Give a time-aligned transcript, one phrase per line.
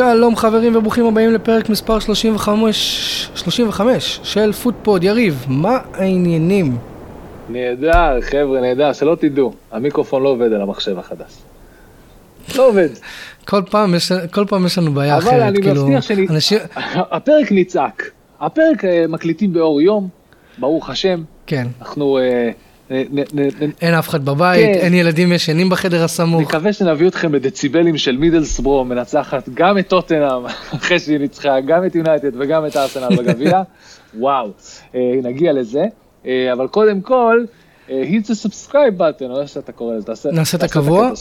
[0.00, 5.04] שלום חברים וברוכים הבאים לפרק מספר 35, 35 של פוטפוד.
[5.04, 6.76] יריב, מה העניינים?
[7.48, 11.32] נהדר, חבר'ה, נהדר, שלא תדעו, המיקרופון לא עובד על המחשב החדש.
[12.56, 12.88] לא עובד.
[13.48, 16.26] כל פעם יש, כל פעם יש לנו בעיה אבל אחרת, אני כאילו, מבטיח שאני...
[16.30, 16.58] אנשים,
[17.16, 18.10] הפרק נצעק.
[18.40, 20.08] הפרק אה, מקליטים באור יום,
[20.58, 21.22] ברוך השם.
[21.46, 22.69] כן, אנחנו נ-
[23.80, 24.80] אין אף אחד בבית, כן.
[24.80, 30.46] אין ילדים ישנים בחדר הסמוך, נקווה שנביא אתכם בדציבלים של מידלסברו, מנצחת גם את טוטנאם,
[30.76, 33.62] אחרי שהיא ניצחה גם את יונייטד וגם את ארסנל בגביע.
[34.18, 34.50] וואו,
[34.94, 35.84] אה, נגיע לזה.
[36.26, 37.44] אה, אבל קודם כל,
[37.90, 41.10] אה, hit the subscribe button, או איך שאתה קורא לזה, תעשה נעשה את הקבוע?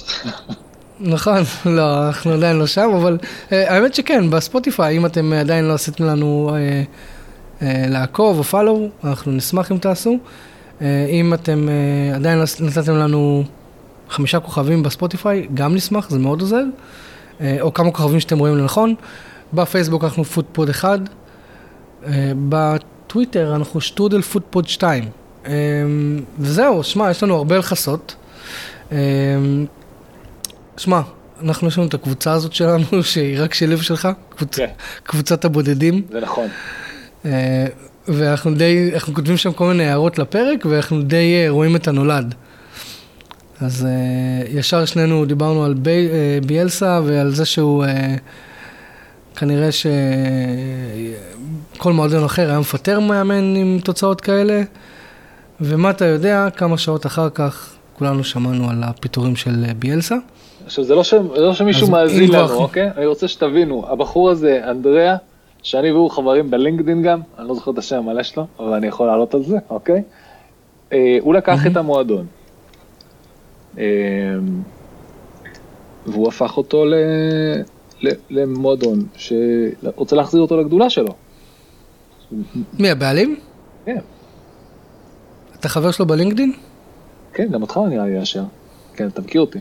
[1.00, 3.17] נכון, לא, אנחנו עדיין לא שם, אבל
[3.52, 6.84] אה, האמת שכן, בספוטיפיי, אם אתם עדיין לא עשיתם לנו אה,
[7.62, 10.17] אה, לעקוב או פאלו, אנחנו נשמח אם תעשו.
[10.81, 13.44] אה, אם אתם אה, עדיין לא נתתם לנו
[14.09, 16.63] חמישה כוכבים בספוטיפיי, גם נשמח, זה מאוד עוזר.
[17.41, 18.95] אה, או כמה כוכבים שאתם רואים לנכון.
[19.53, 21.00] בפייסבוק אנחנו פודפוד 1,
[22.05, 25.09] אה, בטוויטר אנחנו שטרודל פודפוד 2.
[25.45, 25.52] אה,
[26.39, 28.16] וזהו, שמע, יש לנו הרבה לכסות.
[30.77, 31.02] שמע,
[31.44, 34.55] אנחנו יש לנו את הקבוצה הזאת שלנו, שהיא רק שלי ושלך, קבוצ...
[34.55, 34.69] כן.
[35.03, 36.47] קבוצת הבודדים, זה נכון.
[38.10, 42.36] ואנחנו די, אנחנו כותבים שם כל מיני הערות לפרק, ואנחנו די אה, רואים את הנולד.
[43.62, 43.90] אז אה,
[44.60, 48.16] ישר שנינו דיברנו על בי, אה, ביאלסה ועל זה שהוא אה,
[49.36, 49.70] כנראה
[51.72, 54.62] שכל מועדון אחר היה מפטר מאמן עם תוצאות כאלה,
[55.62, 60.16] ומה אתה יודע, כמה שעות אחר כך כולנו שמענו על הפיטורים של אה, ביאלסה.
[60.66, 61.14] עכשיו זה לא, ש...
[61.36, 62.90] לא שמישהו אז מאזין לנו, אוקיי?
[62.98, 65.16] אני רוצה שתבינו, הבחור הזה, אנדריאה,
[65.64, 69.08] שאני והוא חברים בלינקדין גם, אני לא זוכר את השם המלא שלו, אבל אני יכול
[69.08, 70.03] לעלות על זה, אוקיי?
[70.94, 72.25] אה, הוא לקח את המועדון,
[73.78, 73.84] אה,
[76.06, 76.94] והוא הפך אותו ל...
[78.02, 78.09] ל...
[78.30, 81.14] למועדון שרוצה להחזיר אותו לגדולה שלו.
[82.80, 83.40] מי הבעלים?
[83.86, 83.98] כן,
[85.59, 86.53] אתה חבר שלו בלינקדין?
[87.34, 88.44] כן, גם אותך נראה לי ישר.
[88.96, 89.59] כן, אתה מכיר אותי.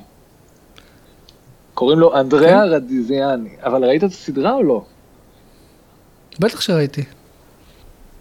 [1.75, 2.69] קוראים לו אנדריאה כן.
[2.69, 4.85] רדיזיאני, אבל ראית את הסדרה או לא?
[6.41, 7.05] בטח שראיתי.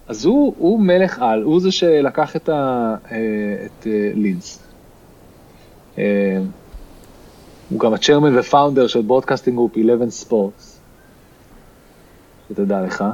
[0.08, 3.16] אז הוא, הוא מלך על, הוא זה שלקח את, ה, אה,
[3.66, 4.62] את אה, לידס.
[5.98, 6.38] אה,
[7.70, 10.78] הוא גם ה chairman ו founder של broadcasting group 11 Sports.
[12.48, 13.04] שתדע לך.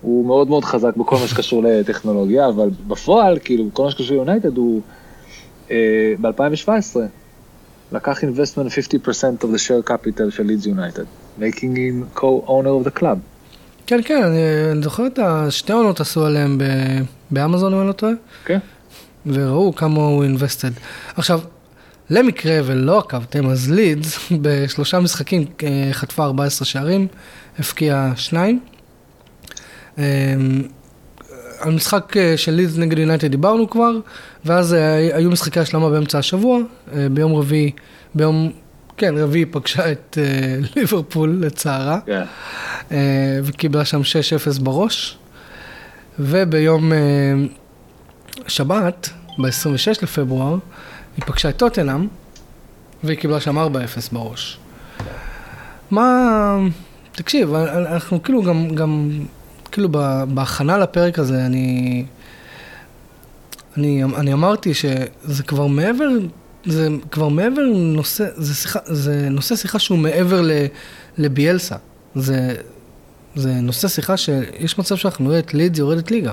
[0.00, 4.56] הוא מאוד מאוד חזק בכל מה שקשור לטכנולוגיה, אבל בפועל, כאילו, בכל מה שקשור ליונייטד,
[4.56, 4.80] הוא
[5.70, 6.96] אה, ב-2017
[7.92, 11.04] לקח investment 50% of the share capital של לידס יונייטד,
[11.38, 13.29] making him co-owner of the club.
[13.90, 16.64] כן, כן, אני, אני זוכר את השתי עונות עשו עליהם ב,
[17.30, 18.12] באמזון, אם אני לא טועה,
[18.44, 18.58] כן?
[19.26, 20.70] וראו כמה הוא אינבסטד.
[21.16, 21.40] עכשיו,
[22.10, 27.06] למקרה ולא עקבתם, אז לידס בשלושה משחקים אה, חטפה 14 שערים,
[27.58, 28.60] הבקיעה שניים.
[29.98, 30.04] אה,
[31.60, 33.92] על משחק אה, של לידס נגד יונייטד דיברנו כבר,
[34.44, 34.72] ואז
[35.12, 36.58] היו משחקי השלמה באמצע השבוע,
[37.12, 37.70] ביום רביעי,
[38.14, 38.52] ביום,
[39.00, 41.98] כן, רביעי פגשה את אה, ליברפול לצערה.
[42.06, 42.22] כן.
[42.92, 44.00] אה, וקיבלה שם
[44.56, 45.18] 6-0 בראש.
[46.18, 46.98] וביום אה,
[48.48, 50.58] שבת, ב-26 לפברואר,
[51.16, 52.06] היא פגשה את טוטנאם,
[53.04, 53.62] והיא קיבלה שם 4-0
[54.12, 54.58] בראש.
[55.90, 56.56] מה...
[57.12, 59.10] תקשיב, אנחנו כאילו גם, גם
[59.72, 59.88] כאילו
[60.28, 62.04] בהכנה לפרק הזה, אני,
[63.76, 66.08] אני, אני אמרתי שזה כבר מעבר,
[66.64, 70.50] זה כבר מעבר נושא, זה, שיחה, זה נושא שיחה שהוא מעבר ל,
[71.18, 71.76] לביאלסה.
[72.14, 72.54] זה,
[73.34, 76.32] זה נושא שיחה שיש מצב שאנחנו נראה את לידס יורדת ליגה.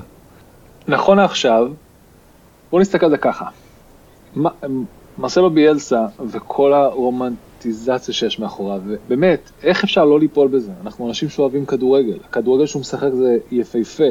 [0.88, 1.66] נכון לעכשיו,
[2.70, 3.44] בוא נסתכל על זה ככה.
[5.18, 10.72] מרסלו ביאלסה וכל הרומנטיזציה שיש מאחוריו, באמת, איך אפשר לא ליפול בזה?
[10.82, 14.04] אנחנו אנשים שאוהבים כדורגל, הכדורגל שהוא משחק זה יפהפה,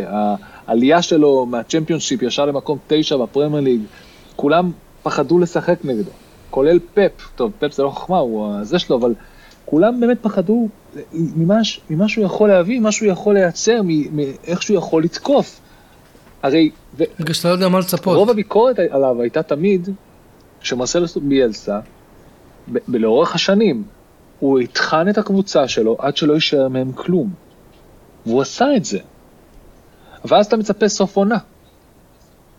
[0.67, 3.81] העלייה שלו מהצ'מפיונשיפ ישר למקום תשע בפרמייר ליג,
[4.35, 4.71] כולם
[5.07, 6.11] פחדו לשחק נגדו,
[6.49, 9.13] כולל פפ, טוב, פפ זה לא חוכמה, הוא הזה שלו, אבל
[9.65, 10.69] כולם באמת פחדו
[11.13, 11.57] ממה,
[11.89, 13.81] ממה שהוא יכול להביא, מה שהוא יכול לייצר,
[14.11, 15.59] מאיך שהוא יכול לתקוף.
[16.43, 18.17] הרי, בגלל שאתה לא יודע מה לצפות.
[18.17, 19.89] רוב הביקורת עליו הייתה תמיד
[20.61, 21.79] שמרסלו ביאלסה,
[22.87, 23.83] לאורך השנים,
[24.39, 27.29] הוא יטחן את הקבוצה שלו עד שלא יישאר מהם כלום.
[28.25, 28.99] והוא עשה את זה.
[30.25, 31.37] ואז אתה מצפה סוף עונה.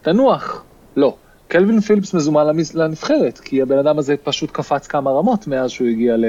[0.03, 0.63] תנוח.
[0.97, 1.17] לא.
[1.49, 6.17] קלווין פיליפס מזומן לנבחרת, כי הבן אדם הזה פשוט קפץ כמה רמות מאז שהוא הגיע
[6.17, 6.25] ל...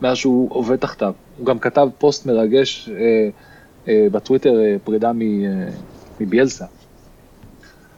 [0.00, 1.12] מאז שהוא עובד תחתיו.
[1.38, 2.94] הוא גם כתב פוסט מרגש אה,
[3.88, 5.46] אה, בטוויטר, אה, פרידה מ, אה,
[6.20, 6.64] מביאלסה.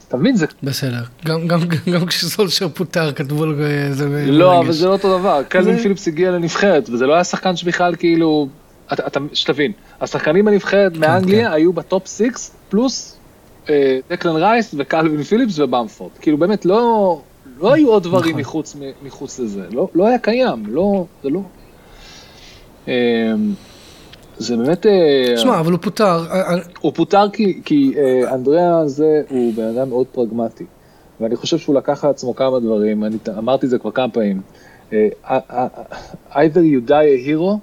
[0.08, 0.36] אתה מבין?
[0.36, 1.02] זה בסדר.
[1.24, 1.60] גם, גם,
[1.92, 4.24] גם כשסולשר פוטר כתבו לו איזה...
[4.26, 4.64] לא, מרגש.
[4.64, 5.42] אבל זה לא אותו דבר.
[5.48, 8.48] קלווין זה- פיליפס הגיע לנבחרת, וזה לא היה שחקן שבכלל כאילו
[8.92, 11.52] אתה, אתה, שתבין, השחקנים בנבחרת מאנגליה כן.
[11.54, 12.22] היו ב top 6
[12.68, 13.15] פלוס אה,
[14.10, 16.10] דקלן רייס וקלווין פיליפס ובמפורד.
[16.20, 17.20] כאילו באמת לא,
[17.60, 18.40] לא היו עוד דברים נכון.
[18.40, 21.40] מחוץ, מחוץ לזה, לא, לא היה קיים, לא, זה לא.
[22.88, 22.94] אה,
[24.38, 26.26] זה באמת, אה, שמע, אבל הוא פוטר.
[26.30, 30.64] אה, אה, הוא פוטר כי, כי אה, אנדריאה הזה הוא בן אדם מאוד פרגמטי.
[31.20, 34.40] ואני חושב שהוא לקח על עצמו כמה דברים, אני אמרתי את זה כבר כמה פעמים.
[34.92, 35.68] אה, אה, אה,
[36.30, 37.60] either you die a hero,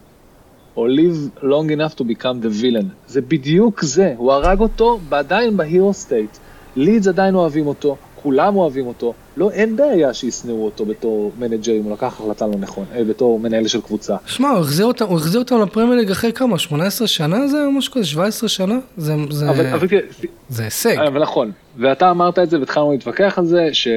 [0.76, 2.86] or live long enough to become the villain.
[3.08, 6.38] זה בדיוק זה, הוא הרג אותו עדיין ב hero state.
[6.76, 11.84] לידס עדיין אוהבים אותו, כולם אוהבים אותו, לא, אין בעיה שישנאו אותו בתור manager אם
[11.84, 14.16] הוא לקח החלטה לא נכון, אה, בתור מנהל של קבוצה.
[14.26, 16.60] שמע, הוא החזיר אותם, הוא החזיר אותם לפרמייר ליג אחרי כמה?
[16.60, 18.06] 18 שנה זה או משהו כזה?
[18.06, 18.80] 17 שנה?
[18.98, 20.02] זה, זה, אבל, אבל תראה,
[20.50, 20.98] זה הישג.
[20.98, 23.88] אבל נכון, ואתה אמרת את זה והתחלנו להתווכח על זה, ש...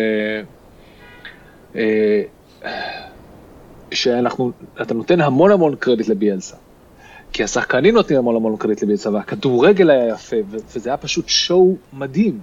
[1.76, 2.22] אה,
[3.92, 4.52] שאנחנו,
[4.82, 6.56] אתה נותן המון המון קרדיט לביאלסה.
[7.32, 12.40] כי השחקנים נותנים המון המון קרדיט לביאלסה, והכדורגל היה יפה, וזה היה פשוט שואו מדהים.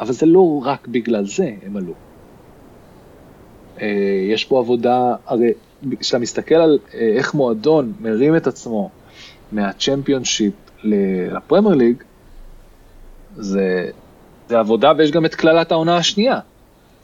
[0.00, 1.92] אבל זה לא רק בגלל זה הם עלו.
[3.80, 3.86] אה,
[4.32, 5.52] יש פה עבודה, הרי
[6.00, 8.90] כשאתה מסתכל על אה, איך מועדון מרים את עצמו
[9.52, 10.54] מהצ'מפיונשיפ
[10.84, 12.02] לפרמייר ליג,
[13.36, 13.90] זה,
[14.48, 16.40] זה עבודה ויש גם את קללת העונה השנייה.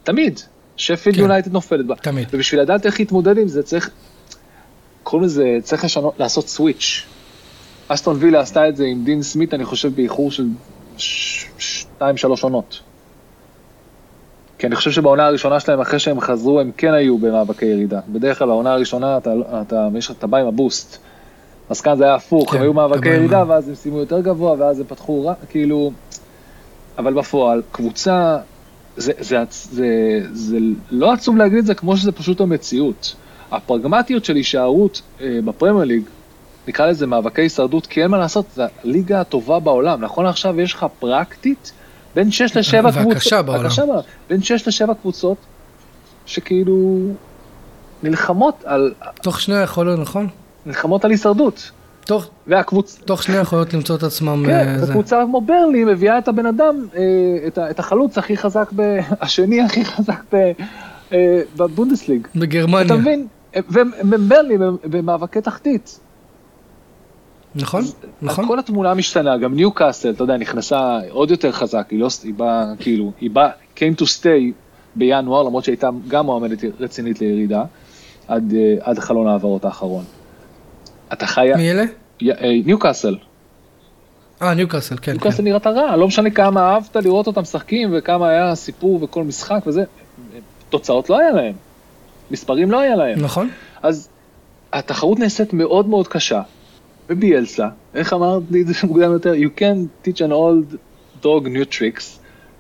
[0.03, 0.41] תמיד.
[0.77, 1.23] שפילד כן.
[1.23, 1.95] יונייטד נופלת בה.
[1.97, 2.29] תמיד.
[2.33, 3.91] ובשביל לדעת איך להתמודד עם זה צריך,
[5.03, 7.03] קוראים לזה, צריך לשנות, לעשות סוויץ'.
[7.89, 10.47] אסטון וילה עשתה את זה עם דין סמית, אני חושב, באיחור של
[10.97, 12.81] ש- שתיים, שלוש עונות.
[14.59, 18.01] כי אני חושב שבעונה הראשונה שלהם, אחרי שהם חזרו, הם כן היו במאבקי ירידה.
[18.09, 19.33] בדרך כלל בעונה הראשונה אתה,
[19.63, 19.89] אתה, אתה,
[20.19, 20.97] אתה בא עם הבוסט.
[21.71, 24.21] אז כאן זה היה הפוך, כן, הם היו מאבקי ירידה, ה- ואז הם סיימו יותר
[24.21, 25.93] גבוה, ואז הם פתחו, רע- כאילו...
[26.99, 28.39] אבל בפועל, קבוצה,
[28.97, 29.87] זה, זה, זה, זה,
[30.33, 30.59] זה
[30.91, 33.15] לא עצוב להגיד את זה כמו שזה פשוט המציאות.
[33.53, 36.03] הפרגמטיות של הישארות אה, בפרמייר ליג,
[36.69, 40.01] נקרא לזה מאבקי הישרדות, כי אין מה לעשות, זה הליגה הטובה בעולם.
[40.01, 41.73] נכון עכשיו יש לך פרקטית
[42.15, 42.63] בין 6 ל-7
[42.93, 43.07] קבוצות.
[43.07, 43.67] והקשה בעולם.
[43.67, 44.03] הקשה בעולם.
[44.29, 45.37] בין 6 ל-7 קבוצות,
[46.27, 46.99] שכאילו
[48.03, 50.29] נלחמות על, תוך שנייה יכול נכון?
[50.67, 51.71] נלחמות על הישרדות.
[52.07, 52.99] תוך, והקבוצ...
[53.05, 54.43] תוך שנייה יכולות למצוא את עצמם...
[54.47, 54.87] כן, אה, זה.
[54.91, 57.01] וקבוצה כמו ברלי מביאה את הבן אדם, אה,
[57.47, 58.99] את, ה- את החלוץ הכי חזק, ב...
[59.23, 60.53] השני הכי חזק ב...
[61.13, 62.27] אה, בבונדסליג.
[62.37, 62.87] בגרמניה.
[62.87, 63.27] אתה מבין?
[63.57, 66.01] וברלי במאבקי תחתית.
[67.55, 67.85] נכון,
[68.23, 68.47] נכון.
[68.47, 72.35] כל התמונה משתנה, גם ניו קאסל, אתה יודע, נכנסה עוד יותר חזק, היא לא, היא
[72.35, 74.53] באה, כאילו, היא באה, came to stay
[74.95, 77.65] בינואר, למרות שהייתה גם מועמדת רצינית לירידה,
[78.29, 80.05] עד, אה, עד חלון ההעברות האחרון.
[81.13, 81.49] אתה חי...
[81.57, 81.85] מי אלה?
[82.65, 83.17] ניו קאסל.
[84.43, 85.03] אה, ניוקאסל, כן.
[85.03, 85.13] כן.
[85.13, 89.61] ניוקאסל נראית רע, לא משנה כמה אהבת לראות אותם משחקים וכמה היה סיפור וכל משחק
[89.67, 89.85] וזה,
[90.69, 91.55] תוצאות לא היה להם,
[92.31, 93.21] מספרים לא היה להם.
[93.21, 93.49] נכון.
[93.83, 94.09] אז
[94.73, 96.43] התחרות נעשית מאוד מאוד קשה,
[97.11, 100.77] וביאלסה, איך אמרתי את זה מוקדם יותר, you can teach an old
[101.23, 102.05] dog new tricks,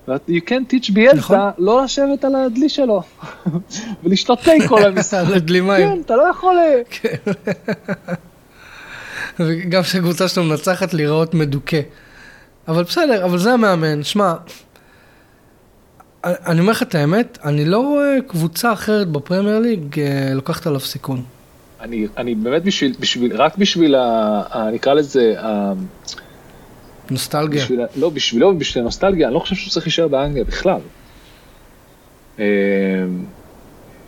[0.09, 1.39] ו- you can teach ביאלסה נכון.
[1.59, 3.03] לא לשבת על הדלי שלו,
[4.05, 5.19] ולשתות תה כל המשחק.
[5.27, 5.89] על הדלי מים.
[5.89, 6.57] כן, אתה לא יכול...
[6.59, 6.83] אה,
[9.47, 11.81] וגם כשהקבוצה שלו מנצחת להיראות מדוכא.
[12.69, 14.03] אבל בסדר, אבל זה המאמן.
[14.03, 14.35] שמע,
[16.25, 20.81] אני אומר לך את האמת, אני לא רואה קבוצה אחרת בפרמייר ליג אה, לוקחת עליו
[20.81, 21.23] סיכון.
[21.81, 24.03] אני, אני באמת בשביל, בשביל, רק בשביל, ה,
[24.51, 25.73] ה, נקרא לזה, ה,
[27.11, 27.63] נוסטלגיה.
[27.63, 30.81] בשביל, לא, בשבילו ובשביל הנוסטלגיה, אני לא חושב שהוא צריך להישאר באנגליה בכלל.
[32.39, 32.45] אה,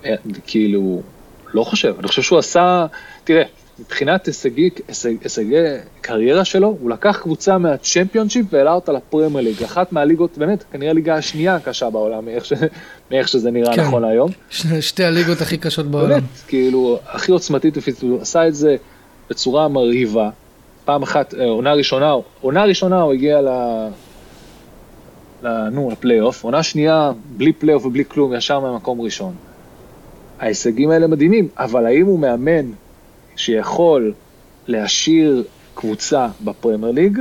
[0.04, 0.14] אה,
[0.46, 1.02] כאילו,
[1.54, 2.86] לא חושב, אני חושב שהוא עשה,
[3.24, 3.42] תראה,
[3.86, 5.56] מבחינת הישגי, הישג, הישגי
[6.00, 11.14] קריירה שלו, הוא לקח קבוצה מהצ'מפיונשיפ והעלה אותה לפרמייר ליג, אחת מהליגות, באמת, כנראה הליגה
[11.14, 12.52] השנייה הקשה בעולם, מאיך, ש,
[13.10, 13.82] מאיך שזה נראה כן.
[13.82, 14.30] נכון להיום.
[14.50, 16.08] ש- שתי הליגות הכי קשות בעולם.
[16.08, 18.76] באמת, כאילו, הכי עוצמתית, הוא עשה את זה
[19.30, 20.30] בצורה מרהיבה.
[20.84, 23.48] פעם אחת, אה, עונה ראשונה, עונה ראשונה הוא הגיע ל...
[25.42, 25.68] ל...
[25.68, 29.34] נו, לפלייאוף, עונה שנייה, בלי פלייאוף ובלי כלום, ישר מהמקום ראשון.
[30.40, 32.70] ההישגים האלה מדהימים, אבל האם הוא מאמן
[33.36, 34.12] שיכול
[34.66, 37.18] להשאיר קבוצה בפרמייר ליג?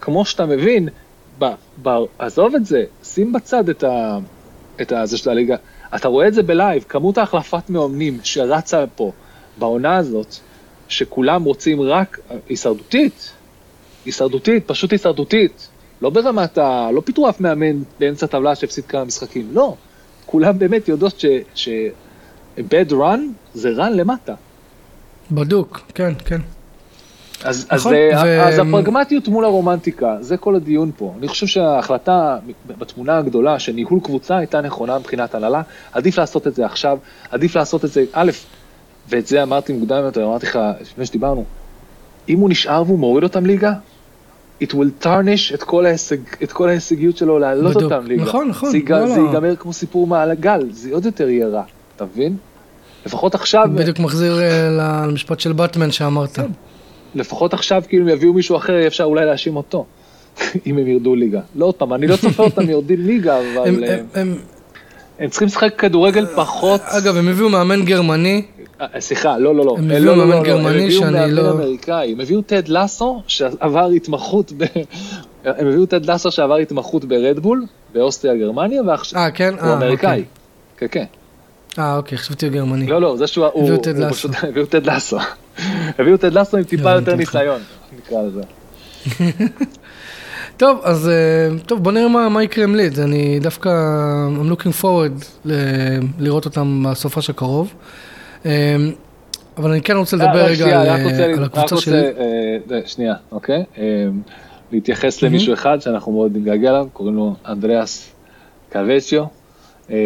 [0.00, 0.88] כמו שאתה מבין,
[1.38, 1.44] ב...
[1.82, 1.88] ב...
[2.18, 4.18] עזוב את זה, שים בצד את ה...
[4.80, 5.06] את ה...
[5.06, 5.56] זה של הליגה.
[5.94, 9.12] אתה רואה את זה ב live, כמות ההחלפת מאמנים שרצה פה
[9.58, 10.36] בעונה הזאת,
[10.88, 13.32] שכולם רוצים רק הישרדותית,
[14.04, 15.68] הישרדותית, פשוט הישרדותית.
[16.02, 16.90] לא ברמת ה...
[16.92, 19.74] לא פיטרו אף מאמן באמצע הטבלה שהפסיד כמה משחקים, לא.
[20.26, 21.26] כולם באמת יודעות ש...
[21.54, 21.68] ש...
[22.58, 23.20] bad run
[23.54, 24.34] זה run למטה.
[25.30, 26.40] בדוק, כן, כן.
[27.44, 31.14] אז, אז, נכון, זה- ו- אז הפרגמטיות מול הרומנטיקה, זה כל הדיון פה.
[31.18, 32.38] אני חושב שההחלטה
[32.78, 36.98] בתמונה הגדולה של ניהול קבוצה הייתה נכונה מבחינת הנהלה, עדיף לעשות את זה עכשיו,
[37.30, 38.30] עדיף לעשות את זה, א',
[39.08, 41.44] ואת זה אמרתי מוקדם יותר, אמרתי לך לפני שדיברנו,
[42.28, 43.72] אם הוא נשאר והוא מוריד אותם ליגה,
[44.62, 47.76] it will tarnish את כל, ההישג, את כל ההישגיות שלו להעלות.
[47.76, 48.22] אותם ליגה.
[48.22, 49.26] נכון, נכון, זה, לא, זה לא.
[49.26, 51.62] ייגמר כמו סיפור מעל הגל, זה עוד יותר יהיה רע,
[51.96, 52.36] אתה מבין?
[53.06, 54.68] לפחות עכשיו, בדיוק מחזיר אה,
[55.06, 56.30] למשפט של באטמן שאמרת.
[56.36, 56.46] כן.
[57.14, 59.84] לפחות עכשיו כאילו אם יביאו מישהו אחר, אפשר אולי להאשים אותו,
[60.66, 61.40] אם הם ירדו ליגה.
[61.54, 64.36] לא עוד פעם, אני לא צופה אותם יורדים ליגה, הם- אבל אה, הם- הם-
[65.18, 66.80] הם צריכים לשחק כדורגל פחות...
[66.84, 68.42] אגב, הם הביאו מאמן גרמני,
[68.80, 69.74] אה, סליחה, לא, לא, לא.
[69.78, 72.12] הם אה, הביאו לא, לא, מאמן לא, לא, גרמני הם הביאו שאני מאמן לא- אמריקאי,
[72.12, 74.64] הם הביאו טד לאסו שעבר התמחות, ב...
[75.44, 79.54] הם הביאו טד לאסו שעבר התמחות ברדבול, באוסטריה גרמניה, ועכשיו אה, כן?
[79.60, 80.10] הוא אה, אמריקאי.
[80.10, 80.24] אוקיי.
[80.76, 81.04] כן, כן.
[81.78, 82.86] אה, אוקיי, חשבתי גרמני.
[82.86, 83.46] לא, לא, זה שהוא...
[83.46, 84.28] הוא- הביאו טד הוא לאסו.
[84.48, 85.18] הביאו טד לאסו.
[85.98, 87.16] הביאו טד לאסו עם טיפה הבנתי יותר.
[87.16, 87.60] ניסיון,
[87.98, 88.42] נקרא לזה.
[90.56, 91.14] טוב, אז אה,
[91.66, 92.98] טוב, בוא נראה מה, מה יקרה עם לידס.
[92.98, 93.68] אני דווקא,
[94.36, 95.52] I'm looking forward ל-
[96.18, 97.74] לראות אותם בסופש הקרוב.
[98.46, 98.76] אה,
[99.58, 101.84] אבל אני כן רוצה לדבר אה, רק רגע שנייה, על, רוצה- על רק הקבוצה רוצה,
[101.86, 102.02] שלי.
[102.70, 103.64] אה, שנייה, אוקיי?
[104.72, 108.10] להתייחס למישהו אחד שאנחנו מאוד נתגעגע אליו, קוראים לו אנדריאס
[108.72, 109.24] קווציו,
[109.90, 109.96] אה,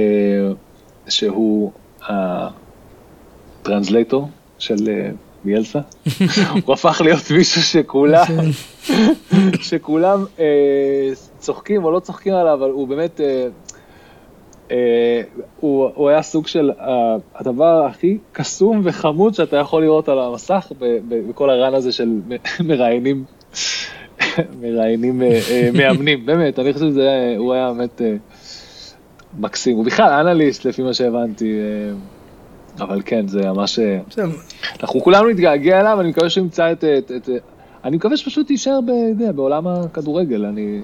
[1.10, 1.72] שהוא
[3.62, 5.10] הטרנסלייטור של אה,
[5.44, 5.80] ביאלסה.
[6.66, 8.24] הוא הפך להיות מישהו שכולם,
[9.68, 10.44] שכולם אה,
[11.38, 13.46] צוחקים או לא צוחקים עליו, אבל הוא באמת, אה,
[14.70, 15.22] אה,
[15.60, 16.86] הוא, הוא היה סוג של אה,
[17.34, 22.08] הדבר הכי קסום וחמוד שאתה יכול לראות על המסך ב- ב- בכל הרן הזה של
[22.68, 23.24] מראיינים,
[24.60, 28.14] מראיינים אה, אה, מאמנים, באמת, אני חושב שזה, היה- הוא היה באמת אה,
[29.38, 33.98] מקסים, הוא בכלל אנליסט לפי מה שהבנתי, אה, אבל כן, זה ממש, אה,
[34.82, 37.28] אנחנו כולנו נתגעגע אליו, אני מקווה שהוא ימצא את, את, את,
[37.84, 40.80] אני מקווה שפשוט יישאר ב, יודע, בעולם הכדורגל, אני,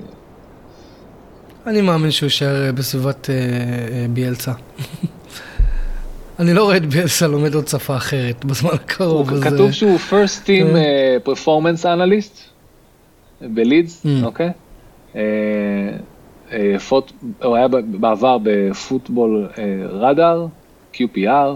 [1.66, 4.52] אני מאמין שהוא יישאר אה, בסביבת אה, אה, ביאלסה.
[6.38, 9.32] אני לא רואה את ביאלסה לומד עוד שפה אחרת בזמן הקרוב.
[9.32, 11.18] אז, כתוב שהוא first team כן.
[11.32, 12.40] performance analyst
[13.40, 14.24] בלידס, Mm.
[14.24, 14.50] אוקיי?
[16.52, 17.12] אה, פוט-
[17.42, 20.46] הוא היה בעבר בפוטבול אה, רדאר,
[20.94, 21.50] QPR,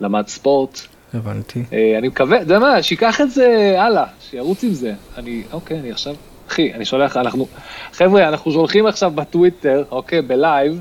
[0.00, 0.80] למד ספורט.
[1.14, 1.62] הבנתי.
[1.72, 4.92] אה, אני מקווה, אתה יודע מה, שייקח את זה הלאה, שירוץ עם זה.
[5.18, 6.14] אני, אוקיי, אני עכשיו,
[6.48, 7.46] אחי, אני שולח, אנחנו,
[7.92, 10.80] חבר'ה, אנחנו שולחים עכשיו בטוויטר, אוקיי, בלייב.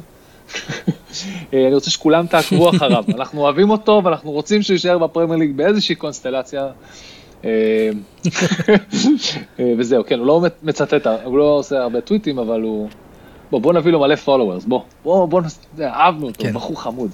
[1.54, 5.96] אני רוצה שכולם תעקבו אחריו, אנחנו אוהבים אותו ואנחנו רוצים שהוא יישאר בפרמייר ליג באיזושהי
[5.96, 6.68] קונסטלציה.
[7.46, 7.90] אה,
[9.60, 12.90] אה, וזהו, כן, הוא לא מצטט, הוא לא עושה הרבה טוויטים, אבל הוא...
[13.52, 16.54] בוא, בוא נביא לו מלא followers, בוא, בוא, בוא, נס- אהבנו אותו, כן.
[16.54, 17.12] בחור חמוד.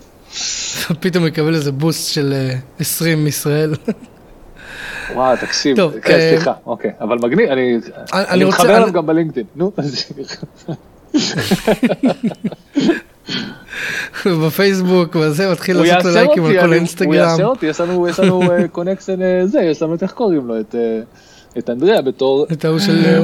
[1.02, 3.74] פתאום יקבל איזה boost של אה, 20 מישראל.
[5.16, 7.80] וואו, תקשיב, טוב, כן, אה, סליחה, אוקיי, אבל מגניב, אני
[8.14, 9.72] אני אני מתחבר אליו גם בלינקדאין, נו,
[14.48, 16.86] בפייסבוק וזה, מתחיל לעשות לו לייקים על כל אני- הוא.
[17.32, 18.42] יאשר אותי, יש לנו, יש לנו
[18.72, 21.00] connection זה, יש לנו את איך קוראים לו, את, אה,
[21.58, 23.20] את אנדריה בתור, את ההוא של אה,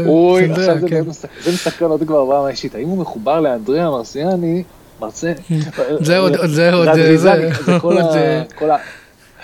[0.55, 1.03] זה כן.
[1.43, 4.63] זה מסקרן אותי כבר ברמה האישית, האם הוא מחובר לאנדריה מרסיאני,
[5.01, 5.33] מרצה,
[5.99, 7.49] זה עוד- זה עוד, זה-
[8.59, 8.75] כל ה...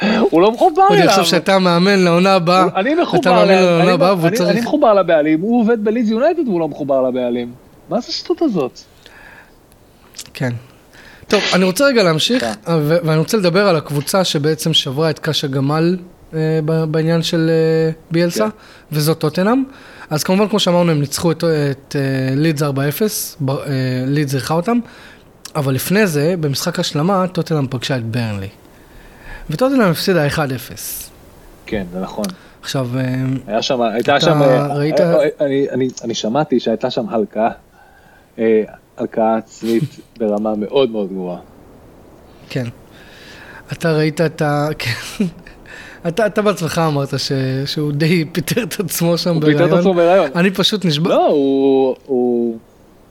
[0.04, 1.06] אה, הוא לא מחובר אליו.
[1.06, 2.66] יחשוב שאתה מאמן לעונה הבאה.
[2.76, 3.44] אני מחובר, לעונה
[3.84, 7.52] אני- הבאה אני- אני מחובר לבעלים, הוא עובד בלידס יונייטד והוא לא מחובר לבעלים.
[7.90, 8.80] מה זה השטות הזאת?
[10.34, 10.54] כן.
[11.28, 12.54] טוב, אני רוצה רגע להמשיך, כן.
[12.72, 15.98] ו- ואני רוצה לדבר על הקבוצה שבעצם שברה את קאשה גמל
[16.34, 16.40] אה,
[16.92, 18.56] בעניין של אה, ביאלסה, כן.
[18.92, 19.64] וזאת טוטנאם.
[20.10, 22.02] אז כמובן, כמו שאמרנו, הם ניצחו את, את אה,
[22.36, 22.66] לידס 4-0,
[23.42, 23.56] ב- אה,
[24.08, 24.80] לידס אירחה אותם,
[25.56, 28.48] אבל לפני זה, במשחק השלמה, טוטנאם פגשה את ברנלי.
[29.50, 30.40] וטוטנאם הפסידה 1-0.
[31.66, 32.26] כן, זה נכון.
[32.62, 33.04] עכשיו, אה,
[33.48, 37.44] היה שם, הייתה שם, אה, ראית- אה, אה, אני- אני- אני שמעתי שהייתה שם הלקאה,
[37.48, 37.52] אה,
[38.98, 39.84] הלקאה עצמית
[40.20, 41.40] ברמה מאוד מאוד גבוהה.
[42.50, 42.66] כן.
[43.74, 44.68] אתה ראית את ה...
[44.80, 45.26] כן.
[46.08, 47.32] אתה, אתה בעצמך אמרת ש...
[47.66, 50.30] שהוא די פיטר את עצמו שם הוא פיטר את עצמו בהיריון.
[50.36, 51.10] אני פשוט נשבע...
[51.10, 52.58] לא, הוא, הוא,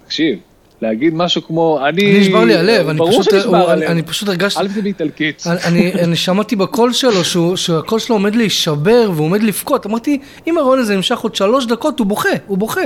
[0.06, 0.38] תקשיב,
[0.82, 3.68] להגיד משהו כמו, אני, לי נשבר לי הלב, אני ברור פשוט, הוא, הלב.
[3.68, 5.42] אני, אני פשוט הרגשתי, א' זה באיטלקית.
[5.46, 10.18] אני, אני, אני שמעתי בקול שלו שהוא, שהקול שלו עומד להישבר והוא עומד לבכות, אמרתי,
[10.46, 12.80] אם הראיון הזה נמשך עוד שלוש דקות, הוא בוכה, הוא בוכה.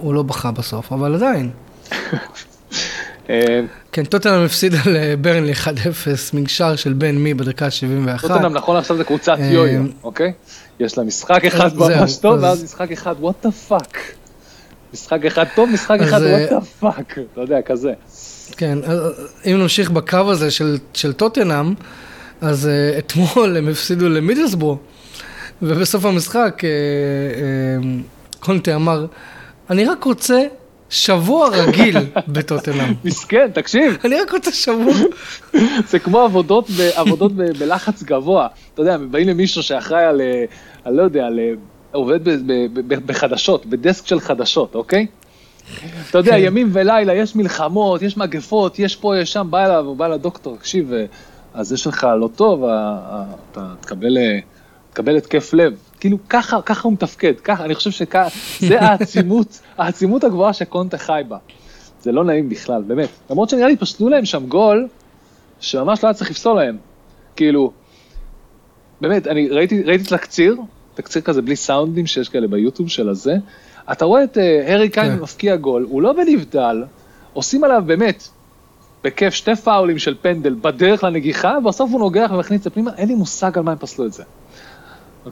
[0.00, 1.50] הוא לא בכה בסוף, אבל עדיין.
[3.30, 3.60] אה,
[3.92, 5.66] כן, טוטנאם הפסידה לברנלי 1-0,
[6.32, 8.20] מנשר של בן מי בדקה ה-71.
[8.20, 10.32] טוטנאם נכון עכשיו זה קבוצת אה, יויו, אוקיי?
[10.80, 13.96] יש לה משחק אחד ממש טוב, אז- ואז משחק אחד, what the fuck.
[14.94, 17.20] משחק אחד טוב, משחק אחד, אה, what the fuck.
[17.32, 17.92] אתה יודע, כזה.
[18.56, 18.78] כן,
[19.46, 20.50] אם נמשיך בקו הזה
[20.94, 21.74] של, טוטנאם,
[22.40, 24.78] אז אתמול הם הפסידו למידלסבורו,
[25.62, 26.62] ובסוף המשחק
[28.40, 29.06] קונטה אמר,
[29.70, 30.46] אני רק רוצה
[30.90, 31.96] שבוע רגיל
[32.28, 32.94] בטוטנאם.
[33.04, 34.94] מסכן, תקשיב, אני רק רוצה שבוע.
[35.90, 38.48] זה כמו עבודות, ב, עבודות ב, בלחץ גבוה.
[38.74, 40.44] אתה יודע, באים למישהו שאחראי על, אה,
[40.84, 41.52] על לא יודע, על, אה,
[41.92, 45.06] עובד ב, ב, ב, בחדשות, בדסק של חדשות, אוקיי?
[46.10, 46.38] אתה יודע, כן.
[46.40, 50.56] ימים ולילה, יש מלחמות, יש מגפות, יש פה, יש שם, בא אליו, הוא בא לדוקטור,
[50.56, 51.04] תקשיב, אה,
[51.54, 54.40] אז יש לך לא טוב, אה, אה, אתה אה,
[54.90, 55.74] תקבל התקף לב.
[56.00, 61.36] כאילו, ככה, ככה הוא מתפקד, ככה, אני חושב שזה העצימות, העצימות הגבוהה שקונטה חי בה.
[62.02, 63.08] זה לא נעים בכלל, באמת.
[63.30, 64.88] למרות שנראה לי פשטו להם שם גול,
[65.60, 66.76] שממש לא היה צריך לפסול להם.
[67.36, 67.72] כאילו,
[69.00, 70.56] באמת, אני ראיתי, ראיתי תקציר,
[70.94, 73.36] תקציר כזה בלי סאונדים שיש כאלה ביוטיוב של הזה,
[73.92, 75.22] אתה רואה את אה, הארי קיין כן.
[75.22, 76.84] מפקיע גול, הוא לא בנבדל,
[77.32, 78.28] עושים עליו באמת,
[79.04, 83.08] בכיף שתי פאולים של פנדל בדרך לנגיחה, ובסוף הוא נוגח ומכניס את זה פנימה, אין
[83.08, 84.22] לי מושג על מה הם פסלו את זה.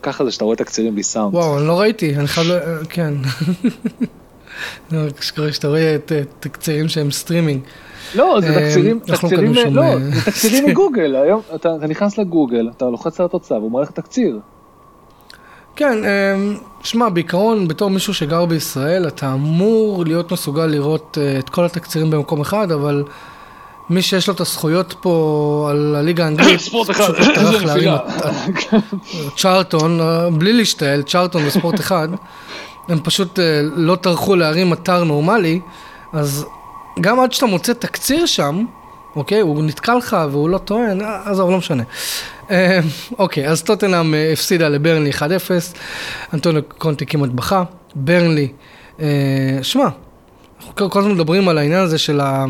[0.03, 1.35] ככה זה שאתה רואה תקצירים בלי סאונד.
[1.35, 3.15] וואו, אני לא ראיתי, אני חייב, ל- כן.
[4.93, 7.61] לא, שקורה שאתה רואה את תקצירים שהם סטרימינג.
[8.15, 12.85] לא, זה אה, תקצירים, תקצירים, לא, אה, זה תקצירים מגוגל, היום אתה נכנס לגוגל, אתה
[12.85, 14.41] לוחץ על התוצאה והוא מראה לך תקציר.
[15.77, 15.99] כן,
[16.83, 22.11] שמע, בעיקרון, בתור מישהו שגר בישראל, אתה אמור להיות מסוגל לראות אה, את כל התקצירים
[22.11, 23.05] במקום אחד, אבל
[23.91, 27.99] מי שיש לו את הזכויות פה על הליגה האנגלית, ספורט אחד, איזה נפילה.
[29.37, 30.01] צ'ארטון,
[30.39, 32.09] בלי להשתעל, צ'ארטון וספורט אחד,
[32.89, 35.61] הם פשוט אה, לא טרחו להרים אתר נורמלי,
[36.13, 36.47] אז
[37.01, 38.65] גם עד שאתה מוצא תקציר שם,
[39.17, 41.83] אוקיי, הוא נתקע לך והוא לא טוען, אה, עזוב, לא משנה.
[42.51, 42.81] אה,
[43.19, 45.21] אוקיי, אז טוטנאם הפסידה לברנלי 1-0,
[46.35, 47.63] אנטוניו קונטי כמעט בכה,
[47.95, 48.49] ברנלי,
[49.63, 49.89] שמע,
[50.61, 52.45] אנחנו כל הזמן מדברים על העניין הזה של ה...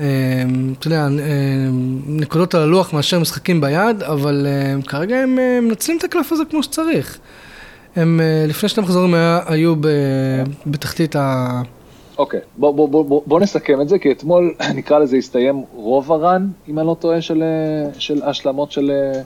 [0.00, 0.04] אה,
[0.78, 1.08] אתה יודע, אה,
[2.06, 6.62] נקודות על הלוח מאשר משחקים ביד, אבל אה, כרגע הם מנצלים את הקלף הזה כמו
[6.62, 7.18] שצריך.
[7.96, 9.14] הם אה, לפני שני מחזורים
[9.46, 11.62] היו ב- בתחתית ה...
[12.18, 16.12] אוקיי, בוא, בוא, בוא, בוא, בוא נסכם את זה, כי אתמול נקרא לזה הסתיים רוב
[16.12, 19.20] הרן, אם אני לא טועה, של, אה, של השלמות של אה,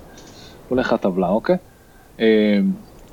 [0.69, 1.57] הולך הטבלה, אוקיי?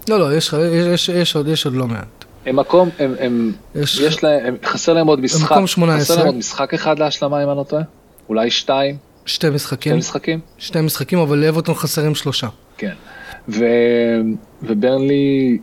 [0.09, 2.18] לא, לא, יש, יש, יש, יש, עוד, יש עוד לא מעט.
[2.45, 5.99] הם מקום, הם, הם, יש- יש להם, הם, חסר להם עוד משחק, מקום 18.
[5.99, 7.83] חסר להם עוד משחק אחד להשלמה, אם אני לא טועה?
[8.29, 10.39] אולי שתיים, שתי שתי משחקים, משחקים?
[10.57, 12.47] שתי משחקים, אבל לאברטון חסרים שלושה.
[12.77, 12.93] כן.
[13.49, 13.65] ו,
[14.63, 15.57] וברנלי...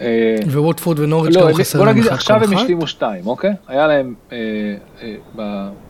[0.00, 2.52] אה, וווטפורד ונוריץ' לא, גם הם- חסר בוא להם נגיד אחד עכשיו הם אחד.
[2.52, 3.50] השלימו שתיים, אוקיי?
[3.68, 4.36] היה להם, אה,
[5.02, 5.14] אה,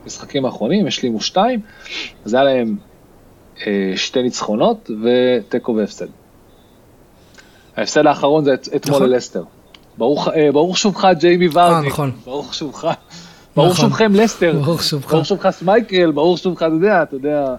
[0.05, 1.61] במשחקים האחרונים השלימו שתיים,
[2.25, 2.77] אז היה להם
[3.66, 6.07] אה, שתי ניצחונות ותיקו והפסד.
[7.77, 9.11] ההפסד האחרון זה את- אתמול נכון.
[9.11, 9.42] ללסטר.
[9.98, 11.88] ברוך אה, ברוך שובך ג'יימי ורדי.
[11.88, 12.11] נכון.
[12.24, 12.85] ברוך שובך.
[13.57, 13.88] ברוך נכון.
[13.88, 14.52] שובכם לסטר.
[14.64, 15.11] ברוך שובך.
[15.12, 17.55] ברוך שובך סמייקל, ברוך שובך, אתה יודע, אתה יודע.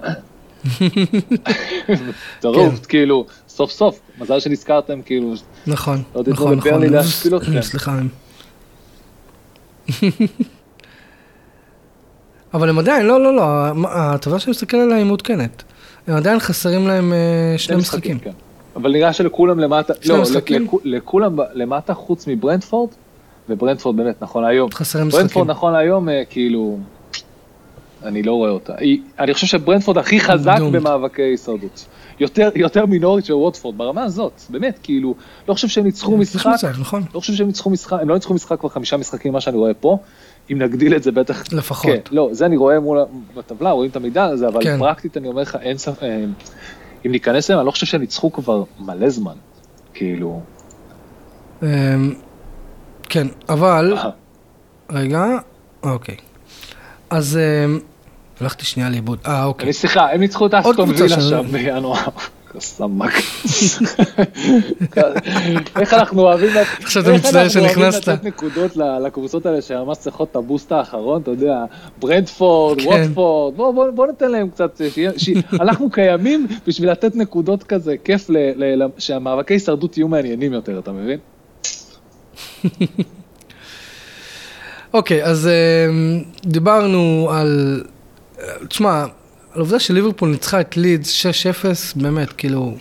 [2.39, 2.85] טרוף, כן.
[2.89, 5.33] כאילו, סוף סוף, מזל שנזכרתם, כאילו,
[5.67, 7.61] נכון, לא נכון, נכון.
[7.61, 7.99] סליחה.
[12.53, 13.43] אבל הם עדיין, לא, לא, לא,
[13.87, 15.63] ההטבה שאני מסתכל עליה היא מעודכנת.
[16.07, 18.19] הם עדיין חסרים להם אה, שני משחקים.
[18.19, 18.31] כן.
[18.75, 20.17] אבל נראה שלכולם למטה, לא?
[20.35, 22.89] לכ- לכולם למטה חוץ מברנדפורד,
[23.49, 24.71] וברנדפורד באמת נכון להיום.
[24.71, 25.19] חסרים משחקים.
[25.21, 26.77] ברנדפורד נכון להיום, אה, כאילו,
[28.03, 28.73] אני לא רואה אותה.
[28.77, 30.57] היא- אני חושב שברנדפורד הכי חזק.
[30.71, 31.85] במאבקי הישרדות.
[32.19, 35.15] יותר, יותר מנוריץ' וווטפורד, ברמה הזאת, באמת, כאילו,
[35.47, 37.03] לא חושב שהם ניצחו משחק, מצב, נכון.
[37.13, 39.73] לא חושב שהם ניצחו משחק, הם לא ניצחו משחק כבר חמישה משחקים, מה שאני רואה
[39.73, 39.97] פה.
[40.51, 41.85] אם נגדיל את זה בטח, לפחות.
[41.91, 43.03] כן, לא, זה אני רואה מול, ה-
[43.37, 44.79] בטבלה, רואים את המידע הזה, אבל כן.
[44.79, 46.25] פרקטית אני אומר לך, אין ספק, אה,
[47.05, 49.35] אם ניכנס אליהם, אני לא חושב שהם ניצחו כבר מלא זמן,
[49.93, 50.41] כאילו,
[51.63, 51.67] אמ,
[53.09, 54.09] כן, אבל, אה,
[54.89, 55.25] רגע,
[55.83, 56.15] אוקיי.
[57.09, 57.79] אז אמ,
[58.41, 59.19] הלכתי שנייה לאיבוד.
[59.25, 59.73] אה, אוקיי.
[59.73, 61.97] סליחה, הם ניצחו את אסטון וילה שם בינואר.
[62.59, 63.13] סמק.
[65.79, 66.49] איך אנחנו אוהבים,
[67.89, 71.65] לתת נקודות לקבוצות האלה שממש צריכות את הבוסט האחרון, אתה יודע,
[71.99, 72.87] ברנדפורד, כן.
[72.87, 73.55] ווטפורד,
[73.95, 74.81] בוא, ניתן להם קצת,
[75.61, 78.29] אנחנו קיימים בשביל לתת נקודות כזה, כיף
[78.97, 81.19] שהמאבקי הישרדות יהיו מעניינים יותר, אתה מבין?
[84.93, 87.83] אוקיי, אז אמ, דיברנו על...
[88.69, 89.05] תשמע,
[89.53, 91.25] על העובדה שליברפול ניצחה את לידס 6-0,
[91.95, 92.73] באמת, כאילו...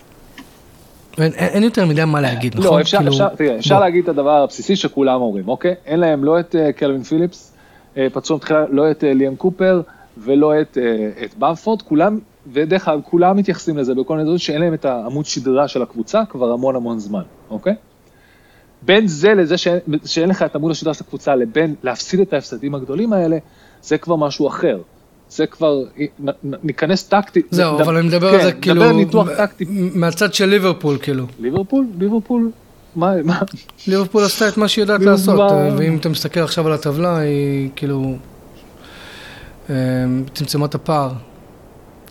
[1.18, 2.76] אין, אין אין יותר מדי מה להגיד, נכון?
[2.76, 3.80] לא, אפשר, כאילו, אפשר, תראה, אפשר.
[3.80, 5.74] להגיד את הדבר הבסיסי שכולם אומרים, אוקיי?
[5.87, 7.52] אין להם לא את אה, קלווין פיליפס,
[7.96, 9.80] אה, פצוע מתחילה, לא את אה, ליאם קופר
[10.18, 12.18] ולא את, אה, את במפורד, כולם,
[12.52, 16.22] ודרך אגב, כולם מתייחסים לזה בכל מיני דברים שאין להם את העמוד שדרה של הקבוצה
[16.28, 17.74] כבר המון המון זמן, אוקיי?
[18.82, 22.74] בין זה לזה שאין, שאין לך את עמוד השדרה של הקבוצה לבין להפסיד את ההפסדים
[22.74, 23.38] הגדולים האלה,
[23.82, 24.78] זה כבר משהו אחר.
[25.36, 25.82] זה כבר,
[26.42, 27.46] ניכנס טקטית.
[27.50, 28.82] זהו, אבל אני מדבר כן, על זה כאילו...
[28.82, 29.64] נדבר ניתוח טקטי
[29.94, 31.26] מהצד של ליברפול, כאילו.
[31.40, 32.50] ליברפול, ליברפול,
[32.96, 33.40] מה, מה,
[33.86, 35.40] ליברפול עשתה את מה שהיא יודעת לעשות?
[35.40, 38.14] אה, ואם אתה מסתכל עכשיו על הטבלה, היא כאילו
[39.70, 39.74] אה,
[40.34, 41.12] צמצמה את הפער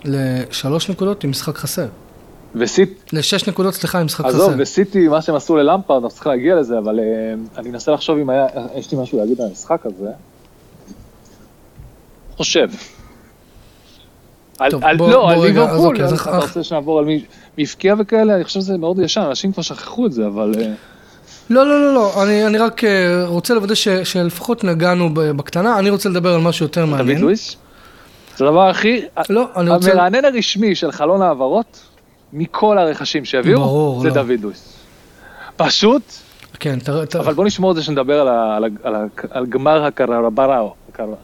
[0.05, 1.87] לשלוש נקודות עם משחק חסר.
[2.55, 4.61] וסיט, לשש נקודות, סליחה, עם משחק עזוב, חסר.
[4.61, 7.03] וסיטי, מה שהם עשו ללמפרד, אנחנו צריכים להגיע לזה, אבל אה,
[7.57, 10.09] אני מנסה לחשוב אם היה, יש לי משהו להגיד על המשחק הזה.
[12.37, 12.67] חושב.
[14.69, 16.99] טוב, על, בוא- לא, בוא על רגע, אז ליברפול, אוקיי, אז אתה אח- רוצה שנעבור
[16.99, 17.23] על מי
[17.57, 18.35] מי הבקיע וכאלה?
[18.35, 20.51] אני חושב שזה מאוד ישן, אנשים כבר שכחו את זה, אבל...
[20.59, 20.71] אה,
[21.49, 22.89] לא, לא, לא, לא, אני, אני רק אה,
[23.25, 27.21] רוצה לוודא ש, שלפחות נגענו בקטנה, אני רוצה לדבר על משהו יותר דוד מעניין.
[27.21, 27.55] לואיס?
[28.37, 29.01] זה הדבר הכי...
[29.29, 29.91] לא, אני רוצה...
[29.91, 31.81] המרענן הרשמי של חלון העברות,
[32.33, 34.13] מכל הרכשים שהביאו, ברור, זה לא.
[34.13, 34.73] דוד לואיס.
[35.55, 36.01] פשוט,
[36.59, 37.23] כן, תראה, תראה.
[37.23, 40.73] אבל בוא נשמור את זה שנדבר על, ה, על, ה, על, ה, על גמר הקרבראו.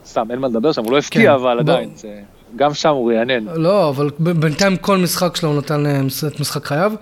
[0.06, 1.74] סתם, אין מה לדבר שם, הוא לא הפקיע, כן, אבל בוא.
[1.74, 2.08] עדיין, זה,
[2.56, 3.46] גם שם הוא רענן.
[3.46, 6.94] לא, אבל בינתיים כל משחק שלו הוא נתן אה, את משחק חייו.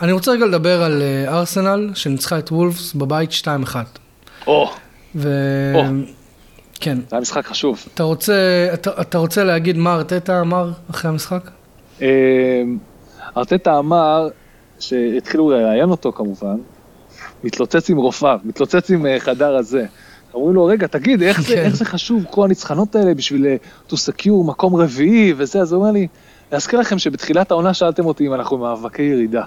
[0.00, 3.76] אני רוצה רגע לדבר על אה, ארסנל, שניצחה את וולפס בבית 2-1.
[4.46, 4.70] או,
[5.14, 5.28] ו...
[5.74, 5.82] או.
[6.80, 7.84] כן, זה היה משחק חשוב.
[7.94, 11.50] אתה רוצה, אתה, אתה רוצה להגיד מה ארטטה אמר אחרי המשחק?
[12.02, 12.62] אה,
[13.36, 14.28] ארטטה אמר,
[14.80, 16.56] שהתחילו לראיין אותו כמובן,
[17.44, 19.86] מתלוצץ עם רופאיו, מתלוצץ עם אה, חדר הזה.
[20.34, 21.62] אומרים לו, רגע, תגיד, איך זה, כן.
[21.62, 23.56] איך זה חשוב, כל הניצחונות האלה בשביל אה,
[23.90, 26.06] to secure מקום רביעי וזה, אז הוא אומר לי,
[26.52, 29.42] להזכיר לכם שבתחילת העונה שאלתם אותי אם אנחנו במאבקי ירידה.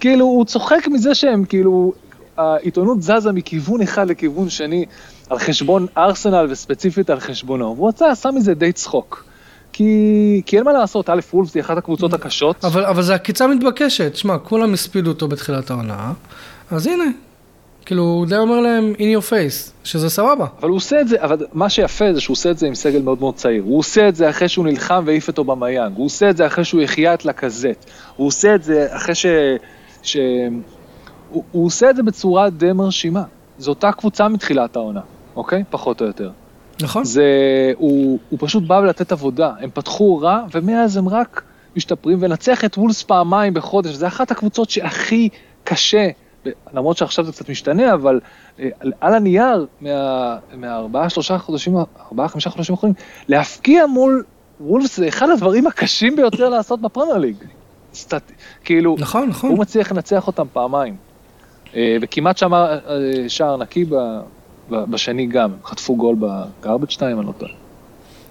[0.00, 1.92] כאילו, הוא צוחק מזה שהם, כאילו,
[2.36, 4.84] העיתונות זזה מכיוון אחד לכיוון שני,
[5.30, 7.74] על חשבון ארסנל וספציפית על חשבונו.
[7.76, 9.24] והוא עשה, עשה מזה די צחוק.
[9.72, 12.64] כי, כי אין מה לעשות, א', וולפס היא אחת הקבוצות הקשות.
[12.64, 16.12] אבל, אבל זו עקיצה מתבקשת, שמע, כולם הספידו אותו בתחילת העונה,
[16.70, 17.04] אז הנה,
[17.86, 20.46] כאילו, הוא די אומר להם, in your face, שזה סבבה.
[20.60, 23.02] אבל הוא עושה את זה, אבל מה שיפה זה שהוא עושה את זה עם סגל
[23.02, 23.62] מאוד מאוד צעיר.
[23.62, 25.96] הוא עושה את זה אחרי שהוא נלחם והעיף אותו במיאנג.
[25.96, 27.90] הוא עושה את זה אחרי שהוא החיה את לקזט.
[28.16, 29.26] הוא עושה את זה אחרי ש...
[30.02, 30.16] ש...
[31.30, 33.22] הוא, הוא עושה את זה בצורה די מרשימה.
[33.58, 35.00] זו אותה קבוצה מתחילת העונה,
[35.36, 35.64] אוקיי?
[35.70, 36.30] פחות או יותר.
[36.82, 37.04] נכון?
[37.04, 37.24] זה...
[37.76, 39.52] הוא, הוא פשוט בא לתת עבודה.
[39.60, 41.42] הם פתחו רע, ומאז הם רק
[41.76, 45.28] משתפרים, ולנצח את וולס פעמיים בחודש, זה אחת הקבוצות שהכי
[45.64, 46.08] קשה,
[46.72, 48.20] למרות שעכשיו זה קצת משתנה, אבל
[48.60, 51.76] אה, על, על הנייר, מה, מהארבעה, שלושה חודשים,
[52.10, 52.94] ארבעה, חמישה חודשים האחרונים,
[53.28, 54.24] להפקיע מול
[54.60, 57.36] וולס זה אחד הדברים הקשים ביותר לעשות בפרמייר ליג.
[57.94, 58.32] סטט...
[58.64, 59.50] כאילו, נכון, נכון.
[59.50, 60.96] הוא מצליח לנצח אותם פעמיים.
[61.74, 62.78] אה, וכמעט שם אה,
[63.28, 63.94] שער נקי ב,
[64.70, 67.52] בשני גם, חטפו גול בגרבג' 2, אני לא טועה.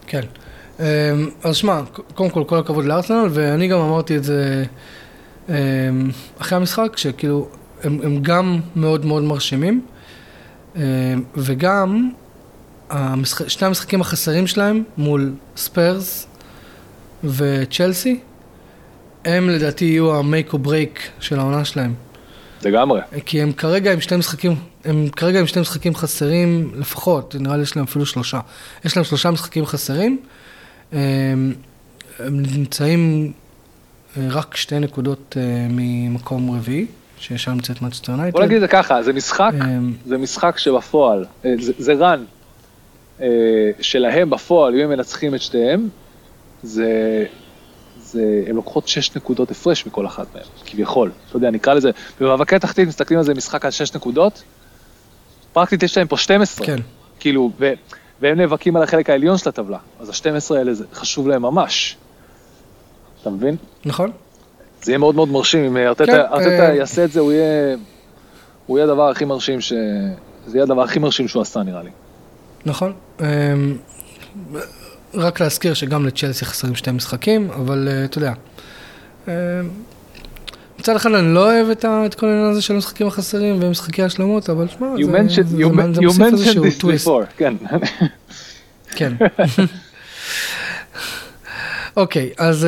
[0.07, 0.21] כן.
[1.43, 1.81] אז שמע,
[2.15, 4.63] קודם כל, כל הכבוד לארסנל, ואני גם אמרתי את זה
[6.39, 7.47] אחרי המשחק, שכאילו,
[7.85, 9.81] הם, הם גם מאוד מאוד מרשימים,
[10.75, 10.81] אמ,
[11.35, 12.09] וגם
[12.89, 16.27] המשחק, שני המשחקים החסרים שלהם מול ספיירס
[17.23, 18.19] וצ'לסי,
[19.25, 21.93] הם לדעתי יהיו ה-make or break של העונה שלהם.
[22.63, 23.01] לגמרי.
[23.25, 27.63] כי הם כרגע עם שני משחקים, הם כרגע עם שני משחקים חסרים לפחות, נראה לי
[27.63, 28.39] יש להם אפילו שלושה.
[28.85, 30.19] יש להם שלושה משחקים חסרים.
[30.91, 31.53] הם,
[32.19, 33.31] הם נמצאים
[34.17, 36.85] אה, רק שתי נקודות אה, ממקום רביעי,
[37.19, 38.37] ששם נמצאת מצ'סטר יונייטד.
[38.37, 42.19] בוא נגיד את זה ככה, זה משחק, אמ, זה משחק שבפועל, אה, זה, זה run
[43.21, 43.27] אה,
[43.81, 45.89] שלהם בפועל, אם הם מנצחים את שתיהם,
[46.63, 47.25] זה,
[47.99, 51.11] זה, הם לוקחות 6 נקודות הפרש מכל אחת מהם, כביכול.
[51.29, 54.43] אתה יודע, נקרא לזה, במאבקי תחתית מסתכלים על זה משחק על 6 נקודות,
[55.53, 56.65] פרקטית יש להם פה 12.
[56.65, 56.77] כן,
[57.19, 57.73] כאילו, ו,
[58.21, 61.97] והם נאבקים על החלק העליון של הטבלה, אז ה-12 האלה זה חשוב להם ממש.
[63.21, 63.55] אתה מבין?
[63.85, 64.11] נכון?
[64.85, 67.75] זה יהיה מאוד מאוד מרשים, אם כן, ארטטה ארטטה אה, יעשה את זה, הוא יהיה,
[68.65, 69.73] הוא יהיה הדבר הכי מרשים ש...
[70.47, 71.89] זה יהיה הדבר הכי מרשים שהוא עשה נראה לי.
[72.65, 72.93] נכון.
[73.21, 73.25] אמ,
[75.13, 78.33] רק להזכיר שגם לצ'לסי חסרים שתי משחקים, אבל אה, אתה יודע.
[79.27, 79.33] אמ,
[80.79, 84.67] מצד אחד אני לא אוהב את, כל העניין הזה של המשחקים החסרים ומשחקי השלמות, אבל
[84.67, 84.87] שמע,
[85.93, 87.09] זה, מוסיף איזשהו טוויסט.
[87.37, 87.53] כן.
[88.95, 89.13] כן.
[91.97, 92.67] אוקיי, אז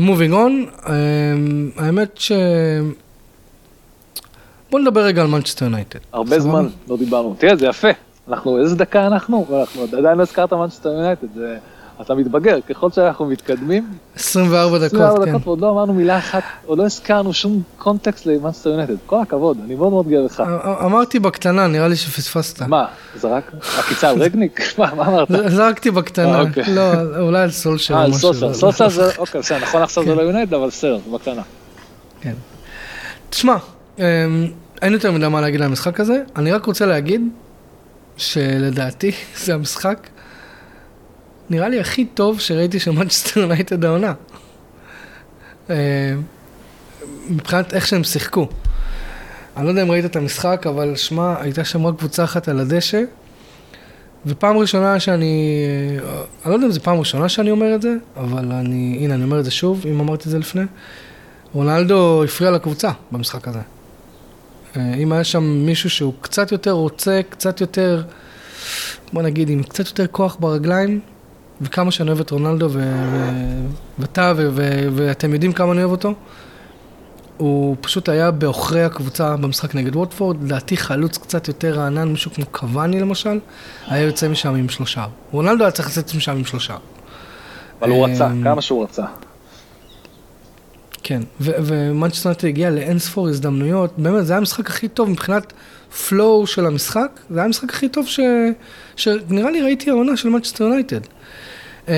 [0.00, 0.66] מובינג און,
[1.76, 2.32] האמת ש...
[4.70, 5.98] בוא נדבר רגע על מנצ'סטר יונייטד.
[6.12, 6.40] הרבה?
[6.40, 7.34] זמן לא דיברנו.
[7.38, 7.88] תראה, זה יפה.
[8.28, 9.46] אנחנו, איזה דקה אנחנו?
[9.50, 11.26] ואנחנו עדיין לא הזכרת מנצ'סטר יונייטד.
[11.34, 11.58] זה...
[12.00, 15.30] אתה מתבגר, ככל שאנחנו מתקדמים, 24 דקות, 24 כן.
[15.32, 18.94] דקות ועוד לא אמרנו מילה אחת, עוד לא הזכרנו שום context למנצ'סטר יונייטד.
[19.06, 20.40] כל הכבוד, אני מאוד מאוד גאה בך.
[20.40, 22.62] א- אמרתי בקטנה, נראה לי שפספסת.
[22.62, 22.84] מה,
[23.16, 23.52] זרק?
[23.78, 24.60] עקיצה על רגניק?
[24.78, 25.28] מה מה אמרת?
[25.46, 26.64] זרקתי בקטנה, אה, אוקיי.
[26.74, 26.82] לא,
[27.20, 28.34] אולי על סולשר אה, על משהו.
[28.54, 30.16] סוסה, לא- זה, אוקיי, בסדר, נכון עכשיו זה כן.
[30.16, 31.42] לא יונייטד, אבל בסדר, בקטנה.
[32.20, 32.34] כן.
[33.30, 33.56] תשמע,
[33.98, 34.02] אמ,
[34.82, 37.28] אין יותר מדי מה להגיד על המשחק הזה, אני רק רוצה להגיד
[38.16, 39.12] שלדעתי
[39.44, 40.08] זה המשחק
[41.50, 44.12] נראה לי הכי טוב שראיתי של מנצ'סטר יונייטד העונה.
[45.70, 45.74] אמ,
[47.28, 48.48] מבחינת איך שהם שיחקו.
[49.56, 52.60] אני לא יודע אם ראית את המשחק, אבל שמע, הייתה שם רק קבוצה אחת על
[52.60, 53.02] הדשא,
[54.26, 55.64] ופעם ראשונה שאני,
[56.44, 59.24] אני לא יודע אם זו פעם ראשונה שאני אומר את זה, אבל אני, הנה, אני
[59.24, 60.62] אומר את זה שוב, אם אמרתי את זה לפני.
[61.52, 63.60] רונלדו הפריע לקבוצה במשחק הזה.
[64.76, 68.02] אה, אם היה שם מישהו שהוא קצת יותר רוצה, קצת יותר,
[69.12, 71.00] בוא נגיד, עם קצת יותר כוח ברגליים,
[71.60, 72.68] וכמה שאני אוהב את רונלדו,
[73.98, 74.32] ואתה,
[74.94, 76.14] ואתם יודעים כמה אני אוהב אותו,
[77.36, 82.44] הוא פשוט היה בעוכרי הקבוצה במשחק נגד ווטפורד, לדעתי חלוץ קצת יותר רענן, מישהו כמו
[82.50, 83.38] קוואני למשל,
[83.86, 85.06] היה יוצא משם עם שלושה.
[85.30, 86.76] רונלדו היה צריך לצאת משם עם שלושה.
[87.80, 89.04] אבל הוא רצה, אמ, כמה שהוא רצה.
[91.02, 95.52] כן, ומנצ'סטר הגיע לאין ספור הזדמנויות, באמת זה היה המשחק הכי טוב מבחינת
[96.08, 98.20] flow של המשחק, זה היה המשחק הכי טוב ש...
[98.96, 101.00] שנראה לי ראיתי העונה של מנצ'סטר יונייטד.
[101.88, 101.92] אמ,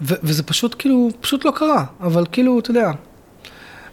[0.00, 2.90] וזה פשוט כאילו, פשוט לא קרה, אבל כאילו, אתה יודע,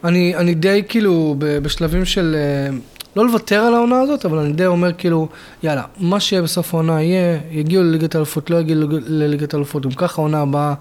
[0.03, 2.77] אני, אני די כאילו בשלבים של אה,
[3.15, 5.27] לא לוותר על העונה הזאת, אבל אני די אומר כאילו,
[5.63, 10.21] יאללה, מה שיהיה בסוף העונה יהיה, יגיעו לליגת האלופות, לא יגיעו לליגת האלופות, גם ככה
[10.21, 10.73] העונה הבאה,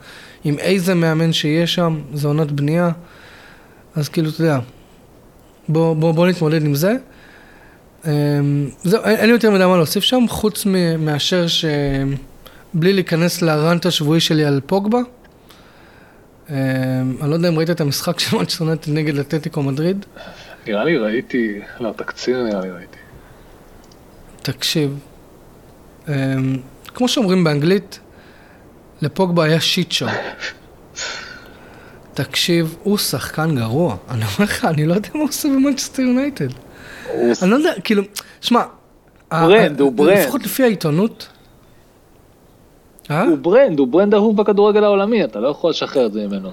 [0.45, 2.91] עם איזה מאמן שיהיה שם, זה עונת בנייה,
[3.95, 4.59] אז כאילו, אתה יודע,
[5.69, 6.97] בוא, בוא, בוא נתמודד עם זה.
[8.07, 8.11] אמ,
[8.83, 10.67] זהו, אין לי יותר מדי מה להוסיף שם, חוץ
[10.99, 11.65] מאשר ש...
[12.75, 14.99] בלי להיכנס לרנט השבועי שלי על פוגבה.
[16.51, 16.55] אמ,
[17.21, 20.07] אני לא יודע אם ראית את המשחק של מנצ'סטר נגד אתלטיקו מדריד.
[20.67, 22.97] נראה לי ראיתי, לא, תקציר נראה לי ראיתי.
[24.43, 24.99] תקשיב,
[26.09, 26.13] אמ,
[26.87, 28.01] כמו שאומרים באנגלית,
[29.03, 30.11] לפוגבה היה shit show.
[32.15, 33.97] תקשיב, הוא שחקן גרוע.
[34.11, 36.49] אני אומר לך, אני לא יודע מה הוא עושה במנצ'סטר יונייטד.
[37.43, 38.03] אני לא יודע, כאילו,
[38.41, 38.63] שמע,
[39.31, 40.19] brand, הוא brand.
[40.19, 41.29] לפחות לפי העיתונות,
[43.11, 43.25] אה?
[43.25, 46.51] הוא brand, הוא brand אהוב בכדורגל העולמי, אתה לא יכול לשחרר את זה ממנו.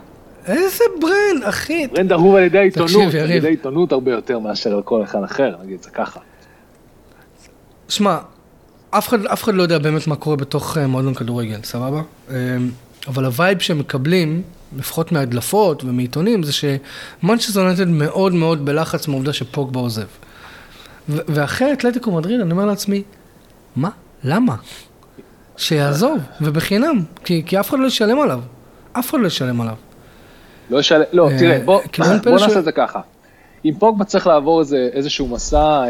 [0.47, 1.87] איזה brand, אחי?
[1.87, 5.55] brand אהוב על ידי העיתונות, על ידי עיתונות הרבה יותר מאשר על כל אחד אחר,
[5.63, 6.19] נגיד זה ככה.
[7.89, 8.17] שמע,
[8.89, 12.01] אף אחד, אף אחד לא יודע באמת מה קורה בתוך אה, מועדון כדורגל, סבבה?
[12.29, 12.31] אמ,
[13.07, 14.41] אבל ה vibe שהם מקבלים,
[14.77, 20.07] לפחות מהדלפות ומעיתונים, זה שמנצ'סטר יונטד מאוד מאוד בלחץ מהעובדה שפוגבה עוזב.
[21.09, 23.03] ואחרי אתלטיקו מדריד, אני אומר לעצמי,
[23.75, 23.89] מה?
[24.23, 24.55] למה?
[25.61, 28.39] שיעזוב, ובחינם, כי, כי אף אחד לא ישלם עליו.
[28.93, 29.75] אף אחד לא ישלם עליו.
[30.69, 32.57] לא ישלם, לא, אה, תראה, בוא, כאילו בוא נעשה ש...
[32.57, 32.99] את זה ככה.
[33.65, 35.87] אם פוגבה צריך לעבור איזה, איזשהו מסע, אה,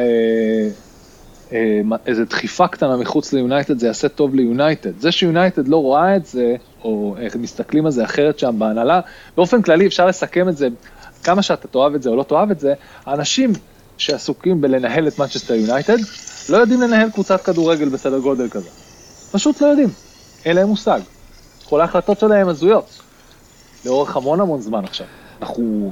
[1.53, 4.99] אה, איזה דחיפה קטנה מחוץ ליונייטד, זה יעשה טוב ליונייטד.
[4.99, 8.99] זה שיונייטד לא רואה את זה, או איך מסתכלים על זה אחרת שם בהנהלה,
[9.38, 10.67] באופן כללי אפשר לסכם את זה,
[11.23, 12.73] כמה שאתה תאהב את זה או לא תאהב את זה,
[13.05, 13.53] האנשים
[13.97, 15.97] שעסוקים בלנהל את מנצ'סטר יונייטד,
[16.49, 18.69] לא יודעים לנהל קבוצת כדורגל בסדר גודל כזה.
[19.31, 19.89] פשוט לא יודעים,
[20.45, 20.99] אין להם מושג.
[21.69, 23.01] כל ההחלטות שלהם הזויות.
[23.85, 25.07] לאורך המון המון זמן עכשיו.
[25.41, 25.91] אנחנו...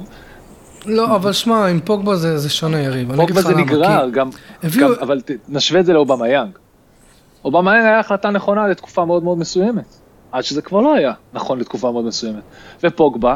[0.86, 3.16] לא, אבל שמע, עם פוגבה זה, זה שונה, יריב.
[3.16, 4.10] פוגבה זה נגרר, כי...
[4.10, 4.30] גם,
[4.62, 4.88] הביאו...
[4.88, 6.58] גם, אבל נשווה את זה לאובמה יאנג.
[7.44, 9.96] אובמה יאנג היה החלטה נכונה לתקופה מאוד מאוד מסוימת.
[10.32, 12.42] עד שזה כבר לא היה נכון לתקופה מאוד מסוימת.
[12.82, 13.34] ופוגבה,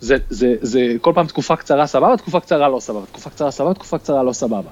[0.00, 3.74] זה, זה, זה כל פעם תקופה קצרה סבבה, תקופה קצרה לא סבבה, תקופה קצרה סבבה,
[3.74, 4.70] תקופה קצרה לא סבבה.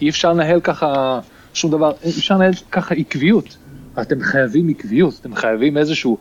[0.00, 1.20] אי אפשר לנהל ככה
[1.58, 3.56] שום דבר, אפשר לנהל ככה עקביות.
[4.00, 6.18] אתם חייבים עקביות, אתם חייבים איזשהו,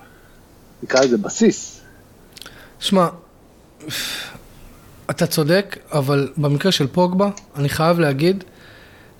[0.84, 1.82] נקרא לזה בסיס.
[2.80, 3.08] שמע,
[5.10, 8.44] אתה צודק, אבל במקרה של פוגבה, אני חייב להגיד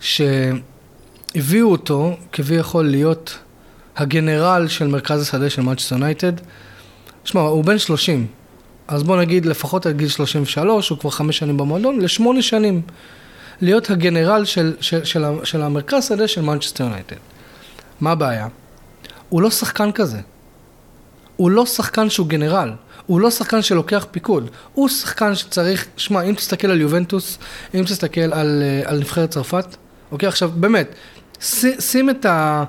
[0.00, 3.38] שהביאו אותו כביכול להיות
[3.96, 6.32] הגנרל של מרכז השדה של מאצ'סטר יונייטד.
[7.24, 8.26] שמע, הוא בן 30,
[8.88, 12.82] אז בוא נגיד לפחות עד גיל 33, הוא כבר חמש שנים במועדון, לשמונה שנים.
[13.60, 17.16] להיות הגנרל של, של, של, של המרכז שדה של מנצ'סטר יונייטד.
[18.00, 18.48] מה הבעיה?
[19.28, 20.18] הוא לא שחקן כזה.
[21.36, 22.72] הוא לא שחקן שהוא גנרל.
[23.06, 24.50] הוא לא שחקן שלוקח פיקוד.
[24.74, 27.38] הוא שחקן שצריך, שמע, אם תסתכל על יובנטוס,
[27.74, 29.76] אם תסתכל על, אה, על נבחרת צרפת,
[30.12, 30.94] אוקיי, עכשיו, באמת,
[31.78, 32.64] שים את ה...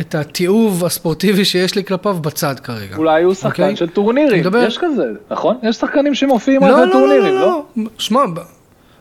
[0.00, 2.96] את התיעוב הספורטיבי שיש לי כלפיו בצד כרגע.
[2.96, 3.50] אולי הוא שחקן okay?
[3.50, 3.76] אוקיי?
[3.76, 4.58] של טורנירים, מדבר...
[4.58, 5.58] יש כזה, נכון?
[5.62, 7.40] יש שחקנים שמופיעים לא, על לא, טורנירים, לא?
[7.40, 7.90] לא, לא, לא.
[7.98, 8.20] שמע,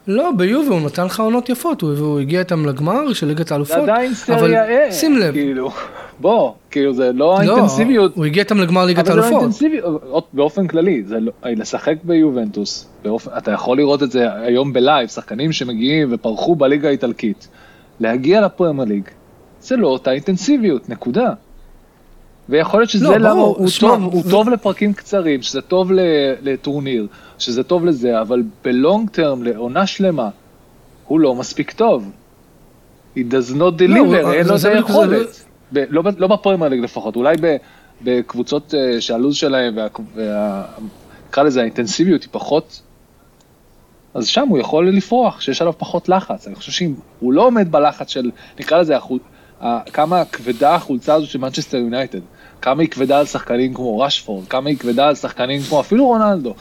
[0.10, 3.76] לא, ביובי הוא נתן לך עונות יפות, הוא, הוא הגיע איתם לגמר של ליגת האלופות.
[3.76, 5.34] זה עדיין סריה A, שים לב.
[5.34, 5.72] כאילו,
[6.20, 8.16] בוא, כאילו זה לא, לא האינטנסיביות.
[8.16, 9.32] הוא הגיע איתם לגמר ליגת האלופות.
[9.44, 14.12] אבל זה לא האינטנסיביות, באופן כללי, זה לא, לשחק ביובנטוס, באופן, אתה יכול לראות את
[14.12, 17.48] זה היום בלייב, שחקנים שמגיעים ופרחו בליגה האיטלקית,
[18.00, 19.04] להגיע לפרמייר ליג,
[19.62, 21.34] זה לא אותה אינטנסיביות, נקודה.
[22.50, 25.92] ויכול להיות שזה לא, למה הוא, שמה, טוב, הוא טוב לפרקים קצרים, שזה טוב
[26.42, 27.08] לטורניר,
[27.40, 30.30] שזה טוב לזה, אבל בלונג טרם, לעונה שלמה,
[31.08, 32.12] הוא לא מספיק טוב.
[33.16, 35.46] He does not deliver, לא, אין לו את היכולת.
[35.74, 37.56] ב, לא, לא בפרמייר ליג לפחות, אולי ב,
[38.02, 39.78] בקבוצות uh, שהלו"ז שלהם,
[41.30, 42.82] נקרא לזה האינטנסיביות היא פחות,
[44.14, 46.48] אז שם הוא יכול לפרוח, שיש עליו פחות לחץ.
[46.48, 49.20] אני חושב שאם הוא לא עומד בלחץ של, נקרא לזה, החול,
[49.94, 52.20] כמה כבדה החולצה הזו של מנצ'סטר יונייטד,
[52.62, 56.54] כמה היא כבדה על שחקנים כמו רשפורד, כמה היא כבדה על שחקנים כמו אפילו רונלדו,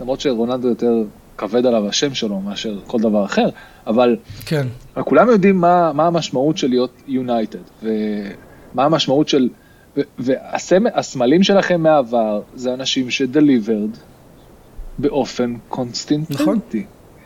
[0.00, 0.92] למרות שרונלדו יותר
[1.38, 3.48] כבד עליו השם שלו מאשר כל דבר אחר,
[3.86, 4.66] אבל כן.
[5.04, 9.48] כולם יודעים מה, מה המשמעות של להיות יונייטד, ומה המשמעות של,
[10.18, 13.90] והסמלים שלכם מהעבר זה אנשים ש delivered
[14.98, 16.42] באופן קונסיסטנטי.
[16.42, 16.58] נכון.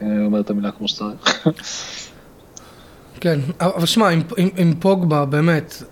[0.00, 1.48] אני אומר את המילה כמו שצריך.
[3.20, 5.82] כן, אבל שמע, עם, עם, עם פוגבה, באמת,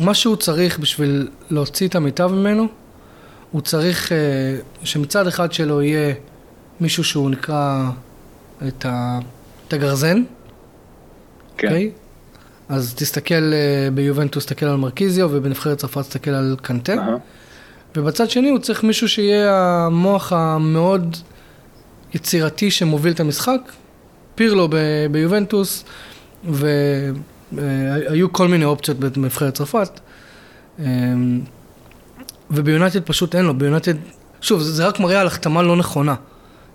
[0.00, 2.66] מה שהוא צריך בשביל להוציא את המיטב ממנו,
[3.50, 4.12] הוא צריך uh,
[4.84, 6.14] שמצד אחד שלו יהיה
[6.80, 7.90] מישהו שהוא נקרא
[8.68, 9.18] את, ה,
[9.68, 10.22] את הגרזן.
[11.56, 11.68] כן.
[11.68, 11.70] Okay?
[11.70, 11.90] אוקיי?
[12.68, 16.94] אז תסתכל uh, ביובנטוס, תסתכל על מרקיזיו, ובנבחרת צרפת תסתכל על קנטה.
[16.94, 17.20] Uh-huh.
[17.96, 21.16] ובצד שני הוא צריך מישהו שיהיה המוח המאוד
[22.14, 23.60] יצירתי שמוביל את המשחק.
[24.34, 25.84] פירלו ב- ביובנטוס,
[26.44, 30.00] והיו כל מיני אופציות בנבחרת צרפת.
[32.50, 33.94] וביונייטד פשוט אין לו, ביונייטד,
[34.40, 36.14] שוב, זה רק מראה על החתמה לא נכונה.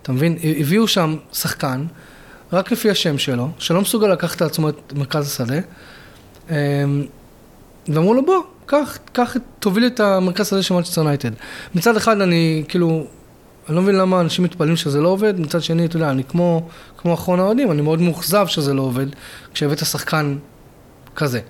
[0.02, 0.38] אתה מבין?
[0.58, 1.86] הביאו שם שחקן,
[2.52, 5.58] רק לפי השם שלו, שלא מסוגל לקחת לעצמו את מרכז השדה,
[6.50, 6.54] אמ,
[7.88, 11.30] ואמרו לו בוא, קח, קח, תוביל את המרכז השדה של מנצ'סטר יונייטד.
[11.74, 13.06] מצד אחד אני, כאילו,
[13.68, 16.68] אני לא מבין למה אנשים מתפלאים שזה לא עובד, מצד שני, אתה יודע, אני כמו,
[16.96, 19.06] כמו אחרון האוהדים, אני מאוד מאוכזב שזה לא עובד,
[19.54, 20.36] כשהבאת שחקן
[21.16, 21.40] כזה.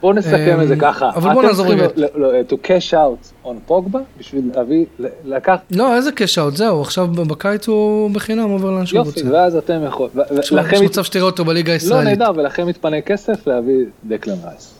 [0.00, 1.10] בואו נסכם את זה אמ, ככה.
[1.14, 1.84] אבל בואו נעזור רגע.
[1.84, 4.84] אתם צריכים to cash out on פוגבה בשביל להביא,
[5.24, 5.60] לקחת...
[5.70, 9.20] לא, איזה cash out, זהו, עכשיו בקיץ הוא בחינם עובר לאן שהוא רוצה.
[9.20, 10.10] יופי, ואז אתם יכולים...
[10.42, 12.18] יש מצב שתראה אותו בליגה לא, הישראלית.
[12.18, 14.74] לא, נהדר, ולכם מתפנה כסף להביא דקלן רייס.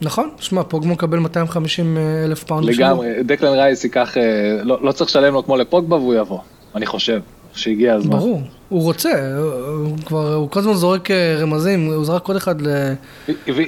[0.00, 2.64] נכון, שמע, פוגבה מקבל 250 אלף פאונד.
[2.64, 4.22] לגמרי, דקלן רייס ייקח, אה,
[4.62, 6.38] לא, לא צריך לשלם לו כמו לפוגבה והוא יבוא,
[6.74, 7.20] אני חושב.
[7.56, 8.18] שהגיע הזמן.
[8.18, 12.62] ברור, הוא רוצה, הוא כבר, הוא כל הזמן זורק אה, רמזים, הוא זרק עוד אחד
[12.62, 12.68] ל...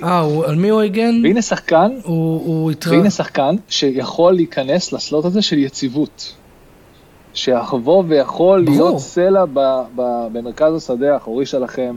[0.02, 1.20] אה, על מי הוא הגן?
[1.22, 2.92] והנה שחקן, הוא, הוא יתרא...
[2.92, 6.34] והנה שחקן שיכול להיכנס לסלוט הזה של יציבות.
[7.34, 8.76] שיבוא ויכול ברור.
[8.76, 9.60] להיות סלע ב,
[9.96, 11.96] ב, במרכז השדה האחורי שלכם.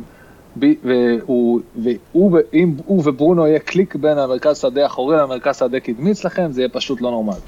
[0.57, 6.51] והוא, והוא, אם הוא וברונו יהיה קליק בין המרכז שדה האחורי למרכז שדה קדמי אצלכם,
[6.51, 7.39] זה יהיה פשוט לא נורמלי.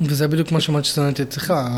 [0.00, 1.68] וזה בדיוק מה שמנצ'סטר יונייטד צריכה,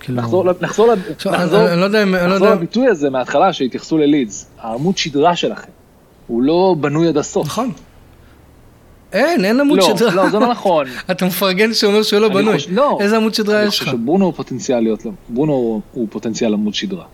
[0.00, 0.22] כאילו...
[0.22, 5.70] נחזור, נחזור, נחזור, לא נחזור לא לביטוי הזה מההתחלה שהתייחסו ללידס, העמוד שדרה שלכם,
[6.26, 7.46] הוא לא בנוי עד הסוף.
[7.46, 7.72] נכון.
[9.12, 10.14] אין, אין עמוד לא, שדרה.
[10.14, 10.86] לא, זה לא נכון.
[11.10, 12.56] אתה מפרגן שאומר שהוא לא בנוי.
[12.68, 12.98] לא.
[13.00, 13.82] איזה עמוד שדרה יש לך?
[13.82, 17.04] אני חושב שברונו הוא פוטנציאל להיות, ברונו הוא פוטנציאל עמוד שדרה.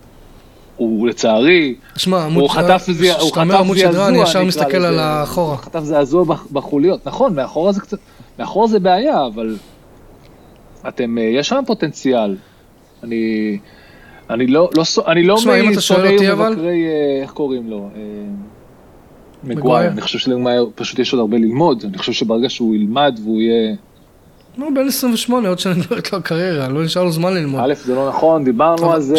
[0.77, 5.57] הוא לצערי, שמע, הוא חטף זעזוע, אומר עמוד שדרה, אני ישר מסתכל על האחורה.
[5.57, 7.97] חטף זעזוע בחוליות, נכון, מאחורה זה קצת,
[8.39, 9.55] מאחורה זה בעיה, אבל
[10.87, 12.35] אתם, אה, יש שם פוטנציאל.
[13.03, 13.57] אני,
[14.29, 15.35] אני לא, לא, אני לא
[15.73, 17.89] משונאי ומבקרי, אה, איך קוראים לו?
[17.95, 18.01] אה,
[19.43, 19.91] מגווייר.
[19.91, 23.75] אני חושב שלמגווייר פשוט יש עוד הרבה ללמוד, אני חושב שברגע שהוא ילמד והוא יהיה...
[24.57, 27.61] לא, בן 28, עוד שנה נגמרת לו הקריירה, לא נשאר לו זמן ללמוד.
[27.63, 29.15] א', זה לא נכון, דיברנו על זה,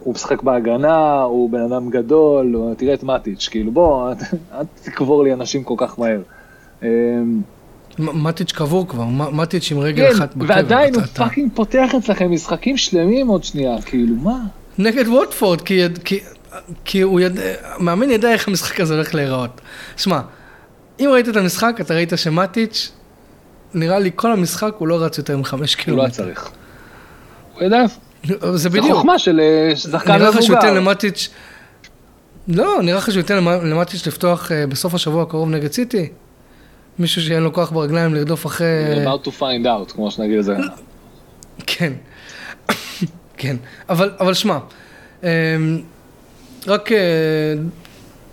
[0.00, 4.12] הוא משחק בהגנה, הוא בן אדם גדול, תראה את מטיץ', כאילו בוא,
[4.54, 6.20] אל תקבור לי אנשים כל כך מהר.
[7.98, 10.54] מטיץ' קבור כבר, מטיץ' עם רגל כן, אחת בקבר.
[10.54, 14.38] ועדיין הוא fucking פותח אצלכם משחקים שלמים עוד שנייה, כאילו, מה?
[14.78, 16.20] נגד ווטפורד, כי, כי,
[16.84, 17.42] כי הוא ידע,
[17.78, 19.60] מאמן ידע איך המשחק הזה הולך להיראות.
[19.96, 20.20] שמע,
[21.00, 22.92] אם ראית את המשחק, אתה ראית שמטיץ',
[23.74, 26.22] נראה לי כל המשחק הוא לא רץ יותר מחמש קילומטר.
[26.22, 26.50] הוא לא צריך.
[27.54, 27.84] הוא ידע.
[28.54, 28.86] זה בדיוק.
[28.86, 30.18] זה חוכמה של אה, שחקן מבוגר.
[30.18, 31.28] נראה לך שהוא ייתן למטיץ',
[32.48, 36.08] לא, נראה לך שהוא ייתן למטיץ' לפתוח אה, בסוף השבוע הקרוב נגד סיטי?
[36.98, 39.04] מישהו שאין לו כוח ברגליים לרדוף אחרי...
[39.04, 40.56] about to find out, כמו שנגיד את זה.
[41.66, 41.92] כן,
[43.36, 43.56] כן,
[43.88, 44.58] אבל, אבל שמע,
[45.22, 45.28] אמ,
[46.66, 46.98] רק אה,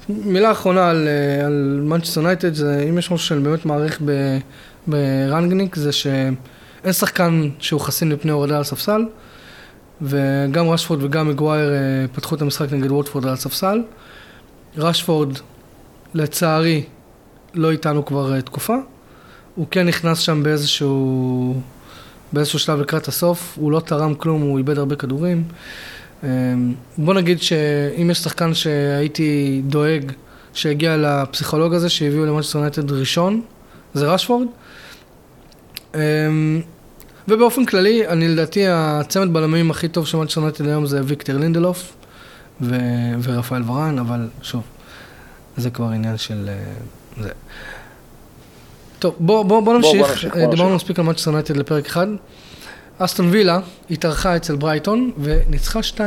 [0.09, 4.01] מילה אחרונה על, אה, על מנצ'סטר יונייטד, זה אם יש משהו שאני באמת מעריך
[4.87, 6.35] ברנגניק, זה שאין
[6.91, 9.05] שחקן שהוא חסין מפני הורדה על ספסל,
[10.01, 11.77] וגם רשפורד וגם מגווייר אה,
[12.13, 13.81] פתחו את המשחק נגד ווטפורד על הספסל.
[14.77, 15.37] רשפורד,
[16.13, 16.83] לצערי,
[17.55, 18.75] לא איתנו כבר uh, תקופה.
[19.55, 21.61] הוא כן נכנס שם באיזשהו,
[22.33, 25.43] באיזשהו שלב לקראת הסוף, הוא לא תרם כלום, הוא איבד הרבה כדורים.
[26.21, 26.25] Um,
[26.97, 30.11] בוא נגיד שאם יש שחקן שהייתי דואג
[30.53, 33.41] שהגיע לפסיכולוג הזה, שהביאו למנצ'סטר יונייטד ראשון,
[33.93, 34.47] זה רשפורד.
[35.93, 35.97] Um,
[37.27, 41.93] ובאופן כללי, אני לדעתי הצמד בלמים הכי טוב של מנצ'סטר יונייטד היום זה ויקטר לינדלוף
[42.61, 44.63] ו- ורפאל ורן, אבל שוב,
[45.57, 46.49] זה כבר עניין של...
[47.21, 47.29] זה.
[48.99, 52.07] טוב, בוא, בוא, בוא נמשיך, נמשיך, דיברנו מספיק על מאצ'סטר יונייטד לפרק אחד.
[52.97, 53.59] אסטון וילה
[53.91, 55.97] התארחה אצל ברייטון וניצחה 2-0,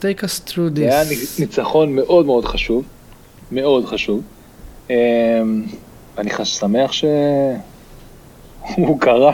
[0.00, 1.38] take us through זה היה this.
[1.38, 2.84] ניצחון מאוד מאוד חשוב,
[3.52, 4.22] מאוד חשוב.
[4.90, 4.94] אמ,
[6.18, 7.60] אני שמח שהוא
[9.00, 9.32] קרה.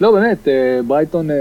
[0.00, 1.36] לא, באמת, אה, ברייטון אה,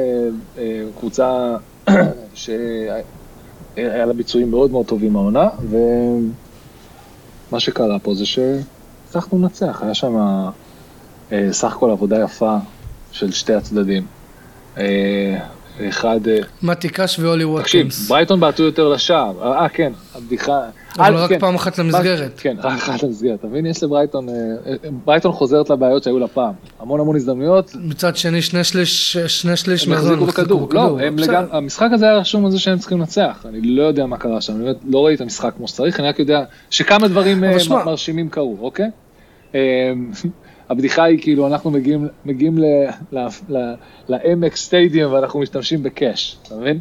[0.58, 1.56] אה, קבוצה
[2.34, 5.50] שהיה לה ביצועים מאוד מאוד טובים העונה,
[7.50, 10.16] ומה שקרה פה זה שהצלחנו לנצח, היה שם
[11.32, 12.58] אה, סך הכל עבודה יפה
[13.12, 14.06] של שתי הצדדים.
[14.78, 15.38] אה,
[15.90, 18.08] אחד, אה, מתי קאש ואולי תקשיב, ווטקינס.
[18.08, 20.60] ברייטון בעטו יותר לשער, אה כן, הבדיחה,
[21.00, 22.40] אבל רק כן, פעם אחת למסגרת.
[22.44, 23.66] כן, רק אחת למסגרת, אתה מבין?
[23.66, 24.34] יש לברייטון, אה,
[24.68, 24.76] אה,
[25.06, 29.88] ברייטון חוזרת לבעיות שהיו לה פעם, המון המון הזדמנויות, מצד שני, שני שליש, שני שליש
[29.88, 31.20] הם מהזמן החזיקו בכדור, לא, הם.
[31.20, 34.42] לגמרי, המשחק הזה היה רשום על זה שהם צריכים לנצח, אני לא יודע מה קרה
[34.42, 37.58] שם, אני באמת לא ראיתי את המשחק כמו שצריך, אני רק יודע שכמה דברים אה,
[37.86, 38.90] מרשימים קרו, אוקיי?
[39.56, 39.60] אה,
[40.70, 41.72] הבדיחה היא כאילו אנחנו
[42.26, 42.58] מגיעים,
[44.10, 46.80] לעמק סטדיום ואנחנו משתמשים בקאש, אתה מבין?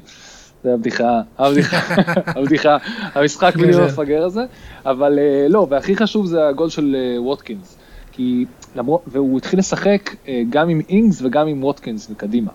[0.65, 1.77] זה הבדיחה, הבדיחה,
[2.39, 2.77] הבדיחה,
[3.15, 3.83] המשחק בדיוק גדול.
[3.83, 4.41] המפגר הזה,
[4.87, 7.77] אבל אה, לא, והכי חשוב זה הגול של אה, ווטקינס,
[8.12, 8.45] כי
[8.77, 12.51] למרות, והוא התחיל לשחק אה, גם עם אינגס וגם עם ווטקינס מקדימה,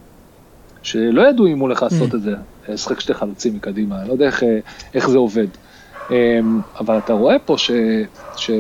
[0.82, 2.36] שלא ידעו אם הוא הולך לעשות את זה,
[2.70, 4.44] לשחק שתי חלוצים מקדימה, אני לא יודע איך,
[4.94, 5.48] איך זה עובד.
[6.12, 6.40] אה,
[6.80, 7.72] אבל אתה רואה פה ש...
[8.38, 8.52] ש...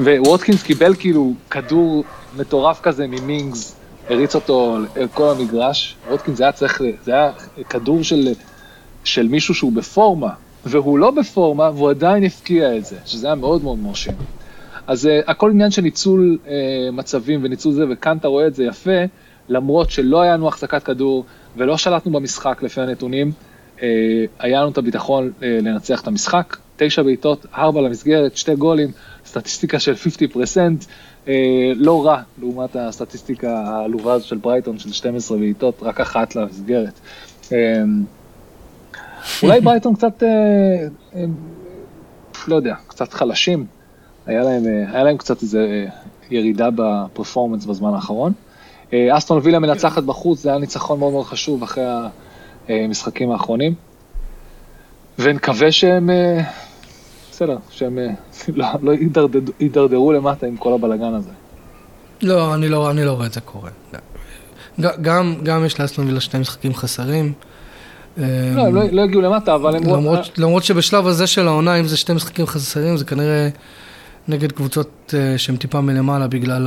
[0.00, 2.04] וווטקינס קיבל כאילו כדור
[2.36, 3.77] מטורף כזה ממינגס,
[4.08, 7.32] הריץ אותו לכל המגרש, ווטקינס זה היה צריך, זה היה
[7.68, 8.28] כדור של,
[9.04, 10.30] של מישהו שהוא בפורמה,
[10.64, 14.14] והוא לא בפורמה והוא עדיין הפקיע את זה, שזה היה מאוד מאוד מרשים.
[14.86, 16.48] אז uh, הכל עניין של ניצול uh,
[16.92, 19.00] מצבים וניצול זה, וכאן אתה רואה את זה יפה,
[19.48, 21.24] למרות שלא היה לנו החזקת כדור
[21.56, 23.32] ולא שלטנו במשחק לפי הנתונים,
[23.76, 23.80] uh,
[24.38, 28.88] היה לנו את הביטחון uh, לנצח את המשחק, תשע בעיטות, ארבע למסגרת, שתי גולים,
[29.28, 29.96] סטטיסטיקה של 50%,
[31.24, 31.28] uh,
[31.76, 37.00] לא רע לעומת הסטטיסטיקה העלובה הזו של ברייטון של 12 בעיטות, רק אחת למסגרת.
[37.44, 37.52] Uh,
[39.42, 40.28] אולי ברייטון קצת, אה,
[41.14, 41.24] אה,
[42.48, 43.66] לא יודע, קצת חלשים,
[44.26, 45.86] היה להם, אה, היה להם קצת איזה אה,
[46.30, 48.32] ירידה בפרפורמנס בזמן האחרון.
[48.92, 51.84] אה, אסטון וילה מנצחת בחוץ, זה היה ניצחון מאוד מאוד חשוב אחרי
[52.68, 53.74] המשחקים האחרונים.
[55.18, 56.40] ונקווה שהם, אה,
[57.38, 58.06] בסדר, שהם אה,
[58.56, 61.30] לא, לא יידרדרו- יידרדרו למטה עם כל הבלגן הזה.
[62.22, 63.70] לא, אני לא, אני לא רואה את זה קורה.
[64.80, 67.32] ג- גם, גם יש לאסטון וילה שני משחקים חסרים.
[68.16, 69.82] לא, הם לא, לא הגיעו למטה, אבל הם...
[69.82, 73.48] למרות, למרות שבשלב הזה של העונה, אם זה שתי משחקים חסרים, זה כנראה
[74.28, 76.66] נגד קבוצות אה, שהן טיפה מלמעלה בגלל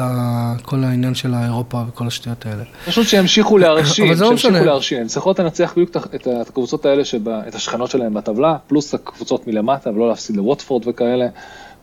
[0.64, 2.64] כל העניין של האירופה וכל השטויות האלה.
[2.86, 4.66] פשוט שימשיכו להרשים, לא שימשיכו.
[4.66, 9.47] להרשים, הם צריכות לנצח בדיוק את- הקבוצות האלה, שבה- את השכנות שלהם בטבלה, פלוס הקבוצות
[9.47, 11.28] מלמטה, ולא להפסיד לווטפורד וכאלה,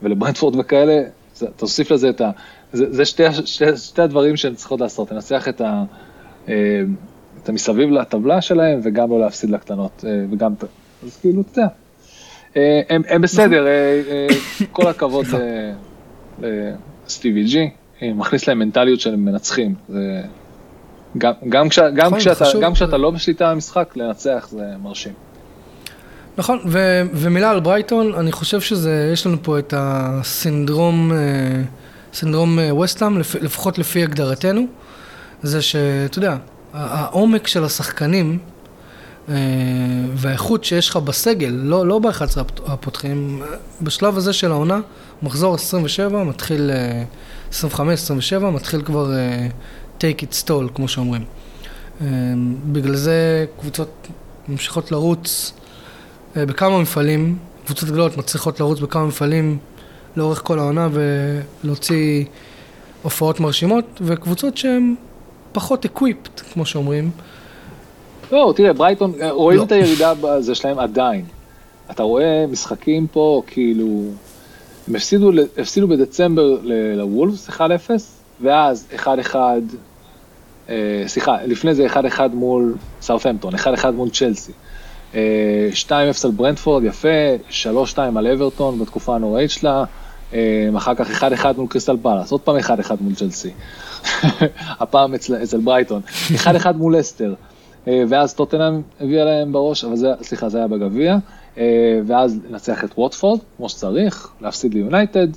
[0.02, 1.02] ולברנדפורד וכאלה,
[1.34, 2.30] זה- תוסיף לזה את ה...
[2.72, 5.82] זה, זה שתי, שתי, שתי הדברים שהן צריכות לעשות, לנצח את, ה,
[6.48, 6.54] אה,
[7.42, 10.52] את המסביב לטבלה שלהם, וגם לא להפסיד לקטנות, אה, וגם,
[11.04, 11.68] אז כאילו, אתה יודע,
[12.55, 14.26] הם, הם בסדר, אה, אה,
[14.72, 15.26] כל הכבוד
[16.38, 17.70] לסטיבי ג'י,
[18.03, 20.22] אה, מכניס להם מנטליות של מנצחים, זה...
[21.18, 22.44] גם, גם, כש, גם, כשאתה.
[22.61, 25.12] גם כשאתה לא בשליטה במשחק, לנצח זה מרשים.
[26.38, 31.16] נכון, ו, ומילה על ברייטון, אני חושב שזה, יש לנו פה את הסינדרום, אה,
[32.12, 34.66] סינדרום אה, וסטהאם, לפ, לפחות לפי הגדרתנו,
[35.42, 36.36] זה שאתה יודע,
[36.72, 38.57] העומק של השחקנים אה,
[40.14, 43.42] והאיכות שיש לך בסגל, לא, לא ב-11 הפותחים,
[43.82, 44.80] בשלב הזה של העונה,
[45.22, 47.04] מחזור 27, מתחיל, אה,
[47.50, 49.48] 25-27, מתחיל כבר אה,
[50.00, 51.24] take it stall, כמו שאומרים.
[52.00, 52.06] אה,
[52.72, 54.08] בגלל זה קבוצות
[54.48, 55.52] ממשיכות לרוץ
[56.36, 59.58] אה, בכמה מפעלים, קבוצות גדולות מצליחות לרוץ בכמה מפעלים
[60.16, 62.24] לאורך כל העונה ולהוציא
[63.02, 64.94] הופעות מרשימות, וקבוצות שהן
[65.52, 67.10] פחות equipped, כמו שאומרים.
[68.32, 69.64] לא, תראה, ברייטון, אה, רואים לא.
[69.64, 71.24] את הירידה בזה שלהם עדיין.
[71.90, 74.02] אתה רואה משחקים פה, כאילו,
[74.88, 76.58] הם הפסידו, הפסידו בדצמבר
[76.96, 77.60] לוולפס 1-0,
[78.40, 79.36] ואז 1-1,
[80.68, 84.52] אה, סליחה, לפני זה 1-1 מול סאות'המפטון, 1-1 מול צ'לסי.
[85.14, 87.08] אה, 2-0 על ברנטפורד, יפה,
[87.50, 89.84] 3-2 על אברטון בתקופה הנוראית שלה,
[90.32, 92.70] אה, אחר כך 1-1 מול קריסטל פלאס, עוד פעם 1-1
[93.00, 93.50] מול צ'לסי,
[94.80, 96.02] הפעם אצל, אצל ברייטון,
[96.36, 97.34] 1-1 מול לסטר, אה,
[98.09, 101.16] ואז טוטנאם הביאה להם בראש, אבל זה, סליחה, זה היה בגביע,
[101.59, 105.28] אה, ואז לנצח את ווטפורד, כמו שצריך, להפסיד ליונייטד,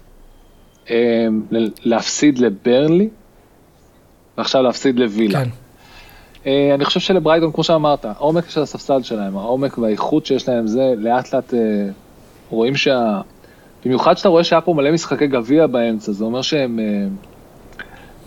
[0.90, 1.28] אה,
[1.84, 3.10] להפסיד לברנלי,
[4.38, 5.44] ועכשיו להפסיד לווילה.
[5.44, 5.50] כן.
[6.46, 10.94] אה, אני חושב שלברייטון, כמו שאמרת, העומק של הספסל שלהם, העומק והאיכות שיש להם, זה
[10.98, 11.60] לאט לאט אה,
[12.50, 13.22] רואים שה...
[13.86, 16.80] במיוחד שאתה רואה שהיה פה מלא משחקי גביע באמצע, זה אומר שהם...
[16.80, 17.08] אה,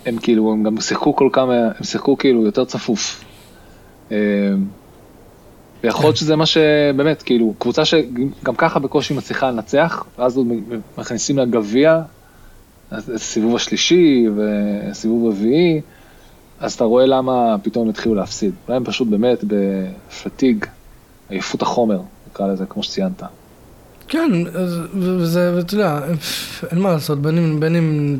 [0.06, 3.23] הם כאילו, הם גם שיחקו כל כמה, הם שיחקו כאילו יותר צפוף.
[4.12, 4.16] אה,
[5.84, 10.46] ויכול להיות שזה מה שבאמת, כאילו, קבוצה שגם ככה בקושי מצליחה לנצח, ואז עוד
[10.98, 12.02] מכניסים לה גביע,
[13.16, 15.80] סיבוב השלישי וסיבוב רביעי,
[16.60, 18.52] אז אתה רואה למה פתאום התחילו להפסיד.
[18.68, 20.66] אולי הם פשוט באמת בפתיג,
[21.28, 22.00] עייפות החומר,
[22.30, 23.22] נקרא לזה, כמו שציינת.
[24.08, 24.30] כן,
[24.94, 26.00] וזה, ואתה יודע,
[26.70, 28.18] אין מה לעשות, בין אם, בין אם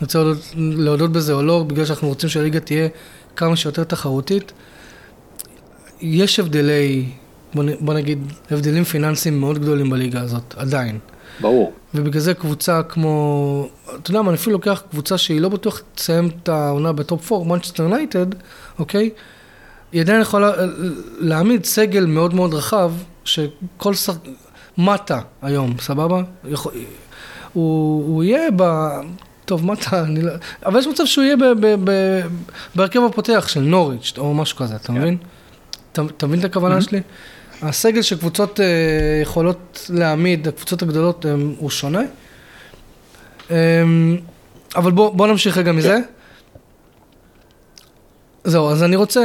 [0.00, 2.88] נרצה להודות, להודות בזה או לא, בגלל שאנחנו רוצים שהליגה תהיה
[3.36, 4.52] כמה שיותר תחרותית.
[6.02, 7.04] יש הבדלי,
[7.54, 8.18] בוא, בוא נגיד,
[8.50, 10.98] הבדלים פיננסיים מאוד גדולים בליגה הזאת, עדיין.
[11.40, 11.72] ברור.
[11.94, 13.68] ובגלל זה קבוצה כמו,
[14.00, 17.44] אתה יודע מה, אני אפילו לוקח קבוצה שהיא לא בטוח תסיים את העונה בטופ 4,
[17.44, 18.26] מנצ'סטר יונייטד,
[18.78, 19.10] אוקיי?
[19.92, 20.52] היא עדיין יכולה
[21.18, 22.92] להעמיד סגל מאוד מאוד רחב,
[23.24, 24.16] שכל שחק...
[24.78, 26.22] מטה היום, סבבה?
[26.48, 26.72] יכול...
[27.52, 28.88] הוא, הוא יהיה ב...
[29.44, 30.32] טוב, מטה, אני לא...
[30.66, 31.36] אבל יש מצב שהוא יהיה
[32.74, 34.94] בהרכב הפותח של נוריץ' או משהו כזה, אתה כן.
[34.94, 35.16] מבין?
[35.92, 36.80] אתה מבין את הכוונה mm-hmm.
[36.80, 37.00] שלי?
[37.62, 38.62] הסגל שקבוצות uh,
[39.22, 41.26] יכולות להעמיד, הקבוצות הגדולות,
[41.58, 42.02] הוא שונה.
[43.48, 43.52] Um,
[44.76, 45.98] אבל בוא, בוא נמשיך רגע מזה.
[48.44, 49.20] זהו, אז אני רוצה,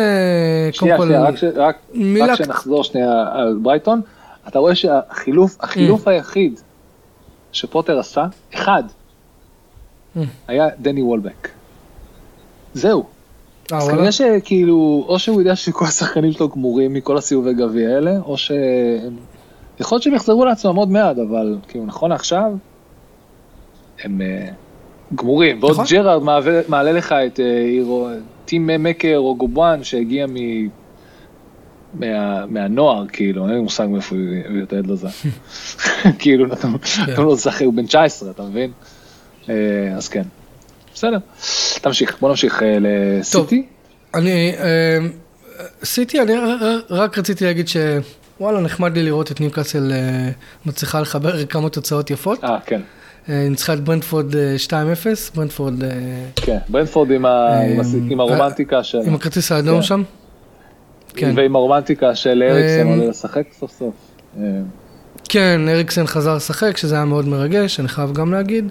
[0.72, 1.38] שנייה, קודם כל...
[1.38, 2.34] שנייה, רק, מילה...
[2.34, 4.02] רק שנחזור שנייה על ברייטון.
[4.48, 6.10] אתה רואה שהחילוף החילוף mm.
[6.10, 6.60] היחיד
[7.52, 8.84] שפוטר עשה, אחד,
[10.16, 10.20] mm.
[10.48, 11.50] היה דני וולבק.
[12.74, 13.06] זהו.
[13.72, 18.20] אה, אז כנראה שכאילו, או שהוא יודע שכל השחקנים שלו גמורים מכל הסיבובי גביע האלה,
[18.26, 18.52] או ש...
[19.80, 22.52] יכול להיות שהם יחזרו לעצמם עוד מעט, אבל כאילו נכון עכשיו,
[24.04, 25.58] הם uh, גמורים.
[25.60, 25.86] ועוד נכון.
[25.90, 26.24] ג'רארד
[26.68, 28.06] מעלה לך את uh,
[28.46, 30.36] טים מקר או גובואן שהגיע מ...
[31.94, 35.08] מה, מהנוער, כאילו, אין לי מושג מאיפה הוא את הילד הזה.
[36.20, 37.22] כאילו, כן.
[37.22, 38.72] לו לשחק, הוא בן 19, אתה מבין?
[39.50, 40.24] אה, אז כן.
[40.98, 41.18] בסדר.
[41.82, 43.66] תמשיך, בוא נמשיך אה, לסיטי.
[44.14, 44.98] אני, אה,
[45.84, 46.34] סיטי, אני
[46.90, 49.92] רק רציתי להגיד שוואלה, נחמד לי לראות את ניוקאסל
[50.66, 52.44] מצליחה לחבר כמה תוצאות יפות.
[52.44, 52.82] אה, כן.
[53.28, 54.36] ניצחה את ברנדפורד 2-0,
[55.36, 55.74] ברנדפורד...
[56.36, 57.12] כן, ברנדפורד
[58.10, 58.98] עם הרומנטיקה של...
[59.06, 59.82] עם הכרטיס האדום כן.
[59.82, 60.04] שם.
[61.16, 61.34] כן.
[61.36, 63.94] ועם הרומנטיקה של אריקסן עולה לשחק סוף סוף.
[65.30, 68.70] כן, אריקסן חזר לשחק, שזה היה מאוד מרגש, אני חייב גם להגיד.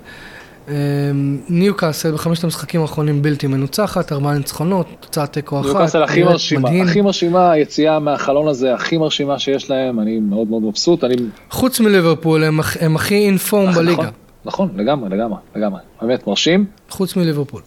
[1.49, 5.67] ניוקאסל בחמשת המשחקים האחרונים בלתי מנוצחת, ארבעה ניצחונות, תוצאת תיקו אחת.
[5.67, 10.63] ניוקאסל הכי מרשימה, הכי מרשימה, היציאה מהחלון הזה הכי מרשימה שיש להם, אני מאוד מאוד
[10.63, 11.05] מבסוט.
[11.05, 11.15] אני...
[11.51, 14.09] חוץ מליברפול, הם, הם הכי אינפורם נכון, בליגה.
[14.45, 15.81] נכון, לגמרי, לגמרי, לגמרי.
[16.03, 16.65] באמת, מרשים.
[16.91, 17.63] חוץ מליברפול.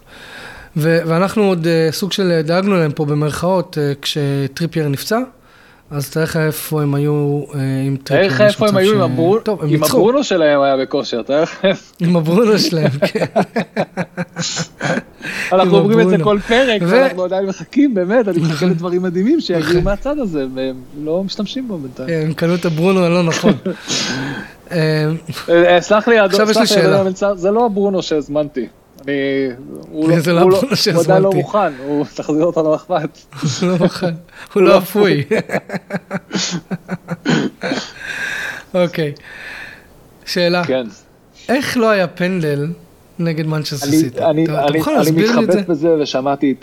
[0.78, 5.20] ו- ואנחנו עוד uh, סוג של דאגנו להם פה במרכאות uh, כשטריפייר נפצע.
[5.92, 7.56] אז תאר לך איפה הם היו uh,
[7.88, 8.30] עם טריפייר.
[8.30, 11.66] תאר לך איפה הם היו עם הברונו, טוב, עם הברונו שלהם היה בכושר, תאר לך.
[12.00, 13.26] עם הברונו שלהם, כן.
[15.54, 19.82] אנחנו אומרים את זה כל פרק, ואנחנו עדיין מחכים, באמת, אני מחכה לדברים מדהימים שיגיעו
[19.88, 22.08] מהצד הזה, והם לא משתמשים בו בינתיים.
[22.08, 23.54] כן, הם קנו את הברונו הלא נכון.
[25.80, 27.04] סלח לי, עכשיו יש לי שאלה.
[27.36, 28.68] זה לא הברונו שהזמנתי.
[29.08, 29.14] אני...
[29.92, 30.62] הוא לא, לא, לא-
[31.00, 33.10] עדיין לא מוכן, הוא תחזיר אותו אכפת.
[33.62, 34.14] הוא לא מוכן,
[34.54, 35.24] הוא לא אפוי.
[38.74, 39.14] אוקיי,
[40.26, 40.64] שאלה.
[40.66, 40.88] כן.
[41.50, 42.68] איך לא היה פנדל
[43.20, 44.24] נגד מנצ'סטר סיטי?
[44.24, 44.46] אני
[45.16, 46.56] מתחבט בזה ושמעתי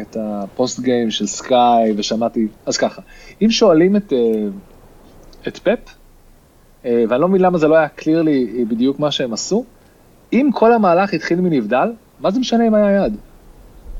[0.00, 3.02] את ה post game של סקאי ושמעתי, אז ככה,
[3.42, 4.12] אם שואלים את
[5.46, 5.94] אה, פפ,
[6.84, 9.64] אה, ואני לא מבין למה זה לא היה clear לי בדיוק מה שהם עשו,
[10.32, 13.16] אם כל המהלך התחיל מנבדל, מה זה משנה אם היה יד?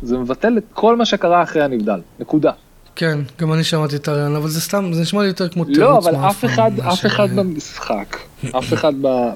[0.02, 2.52] זה מבטל את כל מה שקרה אחרי הנבדל, נקודה.
[2.96, 5.78] כן, גם אני שמעתי את הרעיון, אבל זה סתם, זה נשמע לי יותר כמו תירוץ
[5.78, 8.16] לא, אבל אף אחד, אף אחד במשחק,
[8.58, 8.92] אף אחד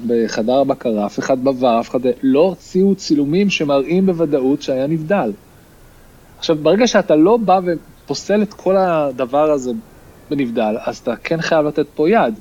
[0.07, 5.33] בחדר הבקרה, אף אחד בVAR, אף אחד לא הוציאו צילומים שמראים בוודאות שהיה נבדל.
[6.39, 9.71] עכשיו, ברגע שאתה לא בא ופוסל את כל הדבר הזה
[10.31, 12.35] בנבדל, אז אתה כן חייב לתת פה יד.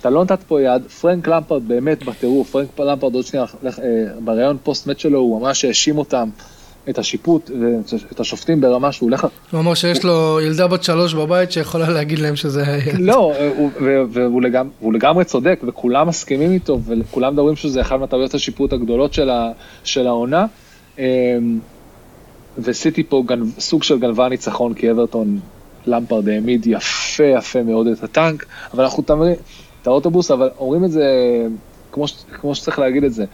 [0.00, 3.72] אתה לא נתת פה יד, פרנק למפרד באמת בטירוף, פרנק למפרד עוד שנייה, אה,
[4.24, 6.28] בריאיון פוסט מת שלו הוא ממש האשים אותם,
[6.88, 7.50] את השיפוט,
[8.12, 9.26] את השופטים ברמה שהוא הולך...
[9.50, 13.00] הוא אמר שיש לו ילדה בת שלוש בבית שיכולה להגיד להם שזה היה ילד.
[13.00, 13.32] לא,
[14.12, 19.16] והוא לגמרי, צודק, וכולם מסכימים איתו, וכולם מדברים שזה אחד מהטעויות השיפוט הגדולות
[19.84, 20.46] של העונה.
[22.58, 23.22] וסיטי פה
[23.58, 25.40] סוג של גנבה ניצחון, כי אברטון
[25.86, 29.36] למפרד העמיד יפה יפה מאוד את הטנק, אבל אנחנו תמיד...
[29.82, 31.04] את האוטובוס, אבל אומרים את זה
[31.92, 32.04] כמו,
[32.40, 33.24] כמו שצריך להגיד את זה.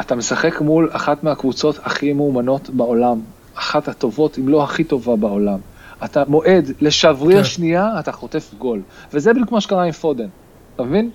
[0.00, 3.20] אתה משחק מול אחת מהקבוצות הכי מאומנות בעולם,
[3.54, 5.58] אחת הטובות, אם לא הכי טובה בעולם.
[6.04, 7.44] אתה מועד לשבריר כן.
[7.44, 8.82] שנייה, אתה חוטף גול.
[9.12, 10.28] וזה בדיוק מה שקרה עם פודן,
[10.74, 11.10] אתה מבין?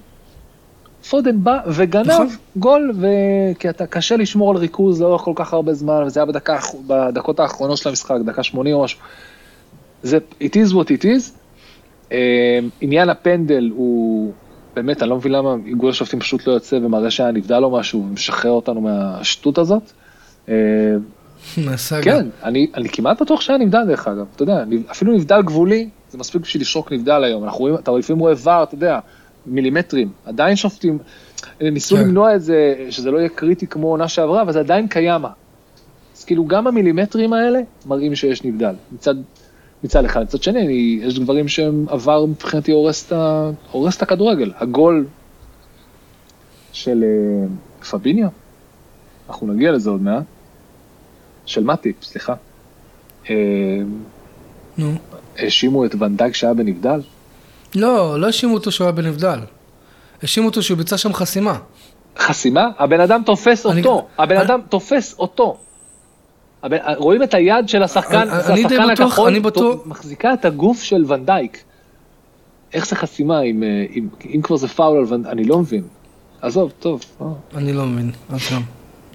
[1.10, 2.28] פודן בא וגנב נכון.
[2.58, 3.08] גול, ו...
[3.60, 7.40] כי אתה קשה לשמור על ריכוז לאורך כל כך הרבה זמן, וזה היה בדקה, בדקות
[7.40, 9.00] האחרונות של המשחק, דקה 80 או משהו.
[10.04, 11.41] זה, it is what it is.
[12.12, 14.34] אה, עניין הפנדל הוא,
[14.76, 18.06] באמת, אני לא מבין למה איגוד השופטים פשוט לא יוצא ומראה שהיה נבדל לו משהו
[18.10, 19.92] ומשחרר אותנו מהשטות הזאת.
[20.50, 20.56] אה,
[21.58, 22.02] מהסאגה.
[22.04, 26.18] כן, אני, אני כמעט בטוח שהיה נבדל דרך אגב, אתה יודע, אפילו נבדל גבולי, זה
[26.18, 29.00] מספיק בשביל לשרוק נבדל היום, אנחנו רואים, אתה לפעמים רואה ור, אתה יודע,
[29.46, 30.98] מילימטרים, עדיין שופטים,
[31.62, 32.02] ניסו כן.
[32.02, 35.26] למנוע את זה, שזה לא יהיה קריטי כמו עונה שעברה, אבל זה עדיין קיים.
[36.18, 39.16] אז כאילו גם המילימטרים האלה מראים שיש נבדל, מצד,
[39.84, 44.02] מצד אחד, מצד שני, אני, יש דברים שהם עבר מבחינתי הורס את ה- הורס את
[44.02, 45.06] הכדורגל, הגול
[46.74, 47.48] של אה,
[47.86, 48.28] פביניו,
[49.30, 50.24] אנחנו נגיע לזה עוד מעט,
[51.46, 52.34] של מטיפ, סליחה.
[53.30, 53.36] אה,
[54.78, 54.92] נו.
[55.38, 57.02] האשימו את ונדייק שהיה בנבדל?
[57.76, 59.40] לא, לא האשימו אותו שהוא היה בנבדל.
[60.22, 61.60] האשימו אותו שהוא ביצע שם חסימה.
[62.18, 62.68] חסימה?
[62.80, 65.58] הבן אדם תופס אני- אותו, הבן אני- אדם תופס אותו.
[66.64, 70.46] הבן, רואים את היד של השחקן, אני- די השחקן בטוח, הכחול, אני בטוח- מחזיקה את
[70.46, 71.58] הגוף של ואן דייק.
[72.74, 75.60] איך זה חסימה אם, אה, אם, אם כבר זה פאול על ואן דייק, אני לא
[75.60, 75.84] מבין.
[76.42, 77.02] עזוב, טוב.
[77.22, 77.28] אה.
[77.56, 78.62] אני לא מבין, אז גם.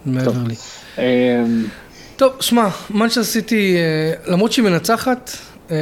[0.06, 0.32] מעבר.
[0.48, 0.54] לי.
[0.98, 1.44] אה,
[2.16, 5.30] טוב, שמע, מנצ'סטר סיטי, אה, למרות שהיא מנצחת,
[5.70, 5.76] אה,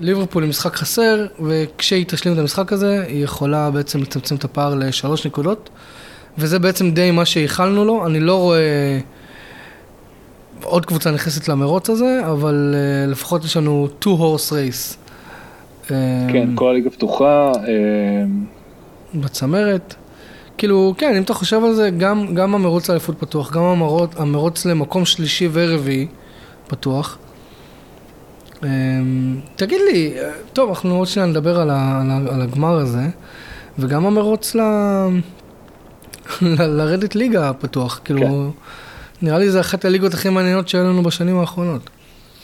[0.00, 4.74] ליברפול היא משחק חסר, וכשהיא תשלים את המשחק הזה, היא יכולה בעצם לצמצם את הפער
[4.74, 5.70] לשלוש נקודות,
[6.38, 8.06] וזה בעצם די מה שייחלנו לו.
[8.06, 8.98] אני לא רואה
[10.62, 14.96] עוד קבוצה נכנסת למרוץ הזה, אבל אה, לפחות יש לנו two horse race.
[15.90, 15.96] אה,
[16.32, 17.52] כן, כל הליגה פתוחה.
[17.68, 18.24] אה,
[19.14, 19.94] בצמרת.
[20.58, 24.66] כאילו, כן, אם אתה חושב על זה, גם, גם המרוץ לאליפות פתוח, גם המרוץ, המרוץ
[24.66, 26.06] למקום שלישי ורביעי
[26.66, 27.18] פתוח.
[28.64, 30.14] אמ, תגיד לי,
[30.52, 33.06] טוב, אנחנו עוד שניה נדבר על, ה, על, ה, על הגמר הזה,
[33.78, 34.60] וגם המרוץ ל...
[36.42, 38.62] ל- לרדת ליגה פתוח, כאילו, כן.
[39.22, 41.90] נראה לי זה אחת הליגות הכי מעניינות שהיו לנו בשנים האחרונות.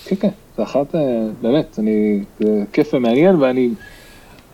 [0.05, 1.01] כן, כן, זה אחת, אה,
[1.43, 3.71] באמת, אני, זה כיף ומעניין, ואני,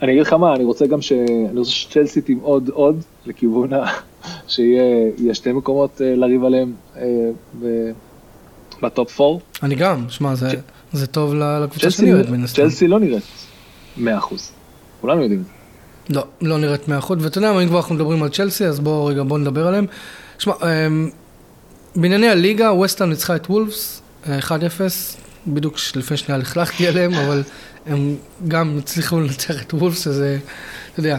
[0.02, 1.12] אני אגיד לך מה, אני רוצה גם ש...
[1.50, 3.84] אני רוצה שצ'לסי תמעוד עוד לכיוון ה...
[4.48, 7.02] שיהיה יהיה שתי מקומות אה, לריב עליהם אה,
[7.62, 7.90] ב-
[8.82, 9.38] בטופ 4.
[9.62, 10.48] אני גם, שמע, זה,
[10.92, 12.62] זה טוב לקבוצה צ'לסי, שלי, מן הסתם.
[12.62, 13.22] צ'לסי לא נראית
[13.98, 14.00] 100%.
[15.00, 16.14] כולנו יודעים את זה.
[16.14, 19.22] לא, לא נראית 100%, ואתה יודע אם כבר אנחנו מדברים על צ'לסי, אז בואו רגע,
[19.22, 19.86] בואו נדבר עליהם.
[20.38, 21.10] שמע, אמ,
[21.96, 24.50] בענייני הליגה, ווסטהאם ניצחה את וולפס, אה, 1-0,
[25.46, 27.42] בדיוק לפני שנייה לכלכתי עליהם, אבל
[27.86, 28.16] הם
[28.48, 30.38] גם הצליחו לנצח את וולפס, שזה,
[30.92, 31.18] אתה יודע,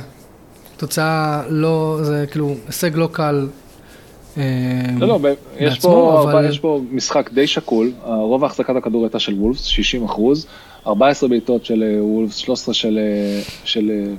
[0.77, 3.47] תוצאה לא, זה כאילו, הישג לא קל.
[4.37, 4.41] אמ,
[4.99, 5.19] לא, לא,
[5.59, 9.63] יש בעצמו, פה, אבל- יש פה משחק די שקול, רוב החזקת הכדור הייתה של וולפס,
[9.63, 10.47] 60 אחוז,
[10.87, 14.13] 14 בעיטות של אה, וולפס, 13 של, אה, של, אה,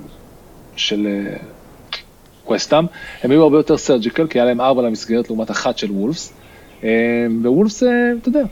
[0.75, 1.37] של אה,
[2.47, 2.85] ווסטאם,
[3.23, 6.46] הם היו הרבה יותר סרג'יקל, כי היה להם 4 למסגרת לעומת אחת של וולפס, אה,
[7.41, 7.89] ווולפס, אה,
[8.21, 8.43] אתה יודע,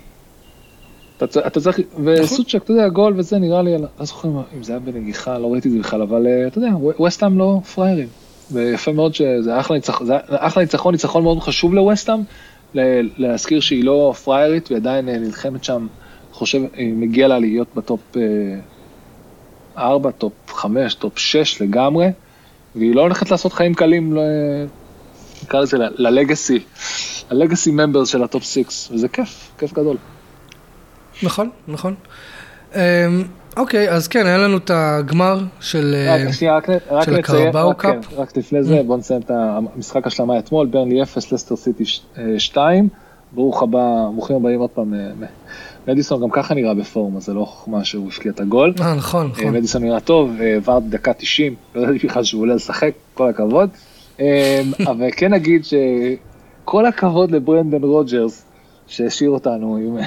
[1.17, 4.80] אתה אתה צריך, וסוצ'ק, אתה יודע, גול וזה נראה לי, לא זוכר אם- זה היה
[4.80, 6.69] בנגיחה, לא ראיתי את זה בכלל, אבל אה, אתה יודע,
[6.99, 8.07] ווסטאם לא פראיירים.
[8.51, 12.19] ויפה מאוד שזה אחלה ניצחון, אחלה ניצחון, ניצחון מאוד חשוב לווסטאם,
[13.17, 15.88] להזכיר שהיא לא פראיירית ועדיין אה, נלחמת שם,
[16.32, 17.99] חושב, אה, מגיע לה להיות ב top
[19.78, 22.07] 4, top 5, top 6 לגמרי,
[22.76, 24.17] והיא לא הולכת לעשות חיים קלים,
[25.43, 26.59] נקרא לזה ל- ל legacy,
[27.30, 29.97] ה legacy members של ה top 6, וזה כיף, כיף גדול.
[31.23, 31.95] נכון, נכון.
[32.76, 32.80] אמ,
[33.57, 35.95] אוקיי, אז כן, היה לנו את הגמר של...
[35.95, 36.15] אה,
[37.19, 38.05] ה Carabao Cup?
[38.05, 41.84] כן, רק לפני זה, בוא נסיים את המשחק השלמה אתמול, ברנלי 0, לסטר סיטי
[42.38, 42.89] 2,
[43.32, 45.28] ברוך הבא, ברוכים הבאים עוד פעם, אה,
[45.88, 49.26] מדיסון גם ככה נראה בפורום, אז זה לא חוכמה שהוא הבקיע את הגול, אה, נכון,
[49.26, 49.53] אה, נכון.
[49.53, 53.69] מדיסון נראה טוב, אה, עבר דקה 90, לא ידעתי בכלל שהוא עולה לשחק, כל הכבוד,
[54.19, 55.65] אה, אבל כן נגיד
[56.66, 58.45] שכל הכבוד לברנדן רוג'רס,
[58.88, 59.97] שהשאיר אותנו, עם-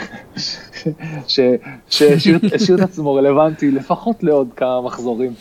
[1.28, 5.32] שהשאיר השאיר את עצמו רלוונטי לפחות לעוד כמה מחזורים.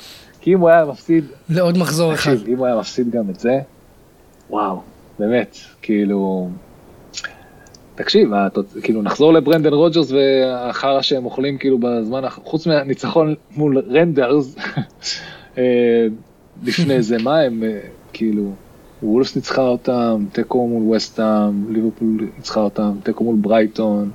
[0.41, 2.31] כי אם הוא היה מפסיד, לעוד מחזור אחד.
[2.47, 3.59] אם הוא היה מפסיד גם את זה,
[4.49, 4.81] וואו,
[5.19, 6.49] באמת, כאילו...
[7.95, 14.55] תקשיב, התוצ- כאילו נחזור לברנדן רוג'רס והחרא שהם אוכלים כאילו בזמן, חוץ מהניצחון מול ראנדרס,
[15.57, 16.07] אה,
[16.63, 17.79] לפני זה, מה הם, אה,
[18.13, 18.51] כאילו,
[19.03, 24.11] וולבס ניצחה אותם, תיקו מול ווסטהאם, ליברפול ניצחה אותם, תיקו מול ברייטון,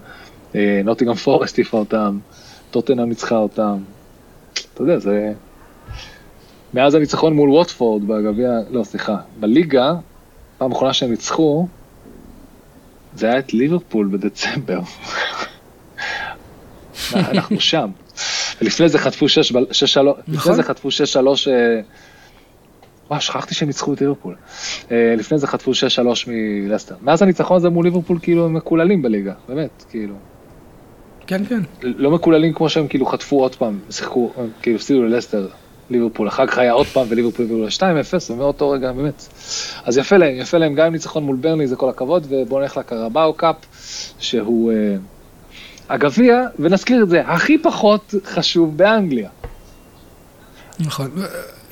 [0.55, 2.19] אה, נוטינגהאם פורסט העיפה אותם,
[2.71, 3.79] טוטנהאם ניצחה אותם,
[4.75, 5.33] אתה יודע, זה...
[6.75, 9.93] מאז הניצחון מול ווטפורד בגביע, לא סליחה, בליגה,
[10.59, 11.67] פעם אחרונה שהם ניצחו,
[13.15, 14.81] זה היה את ליברפול בדצמבר.
[17.15, 17.91] אנחנו שם.
[18.61, 19.65] ולפני זה חטפו 6-3, לפני
[20.29, 20.55] נכון.
[20.55, 20.93] זה חטפו 6-3,
[23.13, 24.35] וואי, שכחתי שהם ניצחו את ליברפול.
[24.91, 25.75] אה, לפני זה חטפו 6-3
[26.27, 26.95] מלסטר.
[27.03, 30.15] מאז הניצחון הזה מול ליברפול כאילו הם מקוללים בליגה, באמת, כאילו.
[31.27, 31.61] כן, כן.
[31.83, 34.31] לא מקוללים כמו שהם כאילו חטפו עוד פעם, שיחקו,
[34.63, 35.49] כאילו הפסידו ללסטר,
[35.91, 39.29] ליברפול, אחר כך היה עוד פעם וליברפול הביאו ל-2-0, ומאותו רגע באמת.
[39.85, 42.77] אז יפה להם, יפה להם, גם עם ניצחון מול ברנלי זה כל הכבוד, ובואו נלך
[42.77, 43.57] ל Carabao Cup,
[44.19, 44.97] שהוא אה,
[45.89, 49.29] הגביע, ונזכיר את זה, הכי פחות חשוב באנגליה.
[50.81, 51.11] נכון.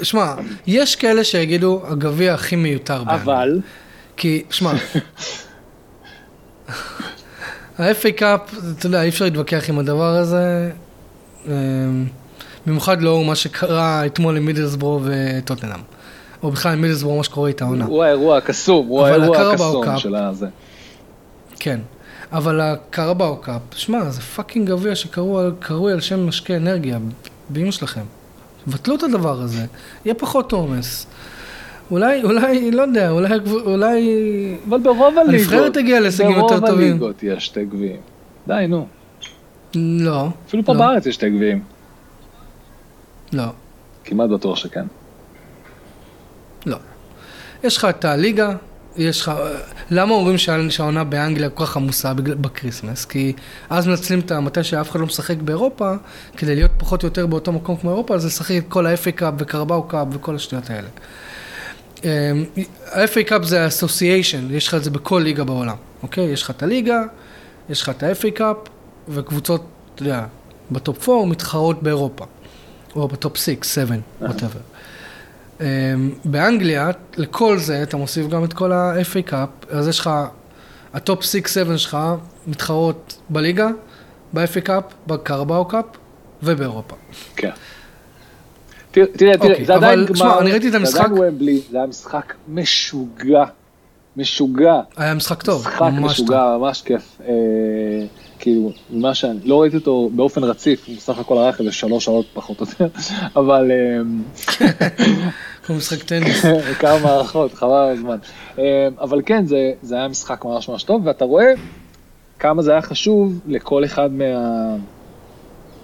[0.02, 0.34] שמע,
[0.66, 3.22] יש כאלה שיגידו, הגביע הכי מיותר באנגליה.
[3.24, 3.60] אבל,
[4.16, 4.72] כי, שמע,
[7.78, 8.40] ה-FA Cup,
[8.78, 10.70] אתה יודע, אי אפשר להתווכח עם הדבר הזה.
[11.46, 11.52] אמ,
[12.66, 15.80] במיוחד לאור מה שקרה אתמול עם מידלסבורו וטוטנהאם.
[16.42, 17.84] או בכלל עם מידלסבורו, מה שקורה איתה העונה.
[17.84, 20.46] הוא האירוע הקסום, הוא האירוע הקסום של הזה.
[21.58, 21.80] כן.
[22.32, 26.98] אבל ה Carabao Cup, שמע, זה fucking גביע שקרוי על- קרוי על שם משקה אנרגיה,
[27.48, 28.00] באמא שלכם.
[28.66, 29.66] בטלו את הדבר הזה,
[30.04, 31.06] יהיה פחות עומס.
[31.90, 33.28] אולי, אולי, לא יודע, אולי,
[33.64, 34.10] אולי...
[34.68, 36.90] אבל ברוב הליגות, הנבחרת הגיעה להישגים יותר ברוב טובים.
[36.90, 38.00] הליגות יש שתי גביעים.
[38.46, 38.86] די, נו.
[39.74, 40.78] לא, אפילו פה לא.
[40.78, 41.62] בארץ יש שתי גביעים.
[43.32, 43.44] לא,
[44.04, 44.84] כמעט בטוח שכן.
[46.66, 46.76] לא.
[47.64, 48.54] יש לך את הליגה,
[48.96, 49.32] יש לך...
[49.90, 53.04] למה אומרים שה- שהעונה באנגליה כל כך עמוסה בקריסמס?
[53.04, 53.32] כי
[53.70, 55.92] אז מנצלים את המתי שאף אחד לא משחק באירופה,
[56.36, 59.34] כדי להיות פחות או יותר באותו מקום כמו אירופה, אז לשחק את כל ה-FA Cup
[59.38, 60.88] ו Carabao Cup וכל השטויות האלה.
[62.04, 62.44] אמ,
[62.92, 66.24] ה-FA Cup זה ה-association, יש לך את זה בכל ליגה בעולם, אוקיי?
[66.24, 67.02] יש לך את הליגה,
[67.70, 68.56] יש לך את ה-FA Cup,
[69.08, 69.64] וקבוצות,
[69.94, 70.24] אתה יודע,
[70.70, 72.24] ב top 4 מתחרות באירופה.
[72.96, 74.69] או ב top 6, 7, whatever.
[75.60, 75.62] Um,
[76.24, 80.10] באנגליה, לכל זה אתה מוסיף גם את כל ה-FA Cup, אז יש לך,
[80.92, 81.24] ה top 6-7
[81.76, 81.98] שלך
[82.46, 83.68] מתחרות בליגה,
[84.32, 85.84] ב-FA Cup, ב Carabao Cup
[86.42, 86.96] ובאירופה.
[87.36, 87.50] כן.
[88.90, 91.00] תראה, תראה, אוקיי, זה עדיין גמר, תשמע, אני ראיתי את זה המשחק.
[91.04, 93.44] עדיין ומבלי, זה היה משחק משוגע,
[94.16, 97.20] משוגע, היה משחק טוב, משחק ממש משוגע, ממש כיף.
[97.28, 97.32] אה,
[98.38, 102.26] כאילו, ממה שאני, לא ראיתי אותו באופן רציף, הוא בסך הכל ערך איזה שלוש שעות
[102.34, 102.98] פחות או יותר,
[103.36, 103.70] אבל
[105.66, 105.76] טוב.
[105.76, 106.44] משחק טניס.
[106.80, 108.16] כמה מערכות, חבל על הזמן.
[108.58, 111.52] אה, אבל כן, זה, זה היה משחק ממש ממש טוב, ואתה רואה
[112.38, 114.24] כמה זה היה חשוב לכל אחד מה,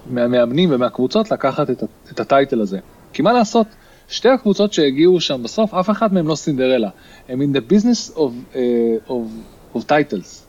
[0.09, 2.79] מהמאמנים ומהקבוצות לקחת את, את הטייטל הזה.
[3.13, 3.67] כי מה לעשות,
[4.07, 6.89] שתי הקבוצות שהגיעו שם בסוף, אף אחד מהם לא סינדרלה.
[7.29, 8.19] הם in the business of,
[8.53, 8.57] uh,
[9.09, 10.43] of, of titles.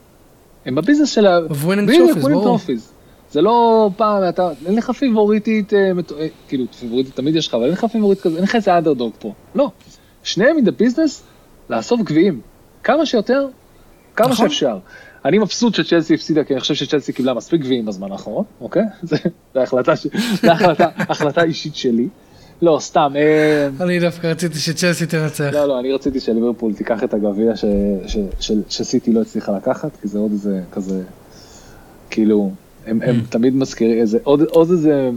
[0.66, 1.38] הם בביזנס של ה...
[1.48, 2.58] Of winning trophies, ברור.
[3.32, 7.54] זה לא פעם, אתה, אין לך פיבוריטית, אה, מט- אה, כאילו, פיבוריטית תמיד יש לך,
[7.54, 9.32] אבל אין לך פיבוריט כזה, אין לך איזה אנדרדוג פה.
[9.54, 9.70] לא.
[10.22, 11.22] שניהם in the business
[11.70, 12.40] לאסוף גביעים.
[12.84, 13.46] כמה שיותר,
[14.16, 14.48] כמה נכון.
[14.48, 14.78] שאפשר.
[15.24, 18.82] אני מבסוט שצ'לסי הפסידה, כי אני חושב שצ'לסי קיבלה מספיק גביעים בזמן האחרון, אוקיי?
[19.02, 19.16] זה
[19.54, 20.06] החלטה ש-
[20.52, 22.08] החלטה- החלטה אישית שלי.
[22.62, 23.12] לא, סתם.
[23.16, 25.50] אה, אני דווקא רציתי שצ'לסי תנצח.
[25.52, 27.64] לא, לא, אני רציתי שליברפול תיקח את הגביע ש-
[28.06, 31.02] ש- של- שסיטי לא הצליחה לקחת, כי זה עוד איזה כזה,
[32.10, 32.50] כאילו,
[32.86, 35.10] הם הם תמיד מזכירים איזה, עוד עוד איזה,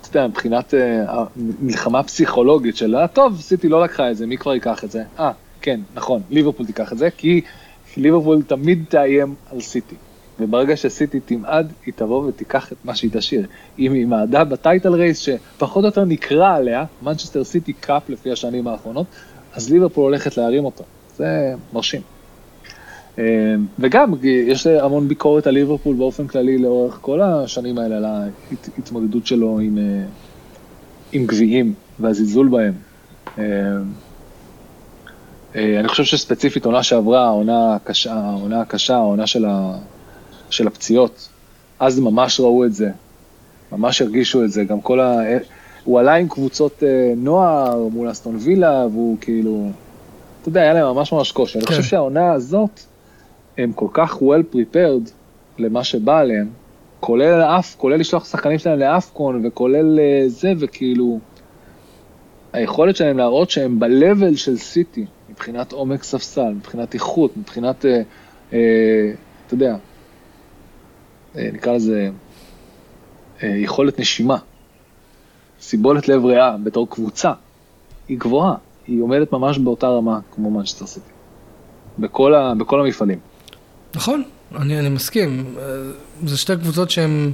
[0.00, 1.24] אתה יודע, מבחינת אה,
[1.60, 5.02] מלחמה פסיכולוגית של, אה, טוב, סיטי לא לקחה את זה, מי כבר ייקח את זה?
[5.18, 7.40] אה, כן, נכון, ליברפול תיקח את זה, כי
[7.96, 9.94] ליברפול תמיד תאיים על סיטי.
[10.40, 13.46] וברגע שסיטי תמעד, היא תבוא ותיקח את מה שהיא תשאיר.
[13.78, 18.68] אם היא מעדה בטייטל רייס, שפחות או יותר נקרא עליה, מנצ'סטר סיטי קאפ לפי השנים
[18.68, 19.06] האחרונות,
[19.54, 20.84] אז ליברפול הולכת להרים אותו.
[21.16, 22.00] זה מרשים.
[23.20, 29.26] אה, וגם, יש המון ביקורת על ליברפול באופן כללי לאורך כל השנים האלה, על ההתמודדות
[29.26, 30.04] שלו עם, אה,
[31.12, 32.72] עם גביעים והזלזול בהם.
[33.38, 33.44] אה,
[35.56, 39.78] אה, אני חושב שספציפית עונה שעברה, העונה הקשה, העונה הקשה, העונה של, ה,
[40.50, 41.28] של הפציעות,
[41.80, 42.90] אז ממש ראו את זה,
[43.72, 45.16] ממש הרגישו את זה, גם כל ה...
[45.84, 49.70] הוא עלה עם קבוצות אה, נוער מול אסטון וילה, והוא כאילו,
[50.40, 51.58] אתה יודע, היה להם ממש ממש קושי.
[51.58, 51.74] אני כן.
[51.74, 52.80] חושב שהעונה הזאת,
[53.62, 55.10] הם כל כך well prepared
[55.58, 56.48] למה שבא עליהם,
[57.00, 61.18] כולל אף, כולל לשלוח שחקנים שלהם לאפקון, וכולל אה, זה, וכאילו,
[62.52, 68.02] היכולת שלהם להראות שהם ב-level של סיטי, מבחינת עומק ספסל, מבחינת איכות, מבחינת, אה,
[68.52, 69.12] אה,
[69.46, 69.76] אתה יודע,
[71.36, 72.10] אה, נקרא לזה
[73.42, 74.36] אה, יכולת נשימה,
[75.60, 77.32] סיבולת לב ריאה בתור קבוצה,
[78.08, 78.54] היא גבוהה,
[78.86, 81.10] היא עומדת ממש באותה רמה כמו מנצ'סטר סיטי,
[81.98, 83.29] בכל, ה, בכל המפעלים.
[83.94, 84.22] נכון,
[84.56, 85.54] אני, אני מסכים.
[85.58, 85.62] אה,
[86.26, 87.32] זה שתי קבוצות שהן...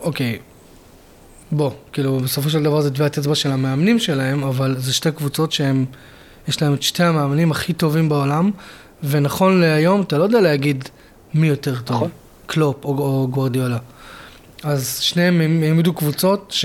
[0.00, 0.38] אוקיי,
[1.52, 5.52] בוא, כאילו, בסופו של דבר זה טביעת אצבע של המאמנים שלהם, אבל זה שתי קבוצות
[5.52, 5.84] שהן...
[6.48, 8.50] יש להם את שתי המאמנים הכי טובים בעולם,
[9.02, 10.88] ונכון להיום, אתה לא יודע להגיד
[11.34, 12.08] מי יותר טוב, נכון.
[12.46, 13.78] קלופ או, או גוורדיולה.
[14.62, 16.64] אז שניהם הם העמידו קבוצות ש...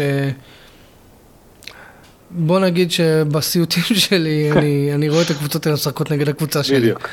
[2.32, 6.80] בוא נגיד שבסיוטים שלי, אני, אני רואה את הקבוצות האלה משחקות נגד הקבוצה שלי.
[6.80, 7.08] בדיוק.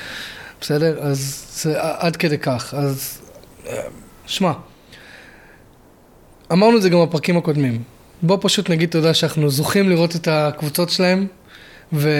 [0.61, 0.99] בסדר?
[1.01, 2.75] אז זה עד כדי כך.
[2.75, 3.23] אז
[3.67, 3.83] אה,
[4.27, 4.53] שמע,
[6.53, 7.83] אמרנו את זה גם בפרקים הקודמים.
[8.23, 11.27] בוא פשוט נגיד תודה שאנחנו זוכים לראות את הקבוצות שלהם,
[11.93, 12.11] ו...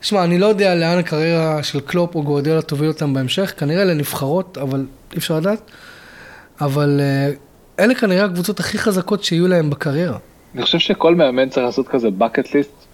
[0.00, 4.58] שמע, אני לא יודע לאן הקריירה של קלופ או גורדיאלה תוביל אותם בהמשך, כנראה לנבחרות,
[4.58, 5.70] אבל אי אפשר לדעת.
[6.60, 7.32] אבל אה,
[7.84, 10.18] אלה כנראה הקבוצות הכי חזקות שיהיו להם בקריירה.
[10.54, 12.86] אני חושב שכל מאמן צריך לעשות כזה bucket list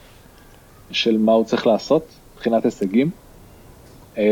[0.91, 3.11] של מה הוא צריך לעשות מבחינת הישגים.
[4.19, 4.25] אה,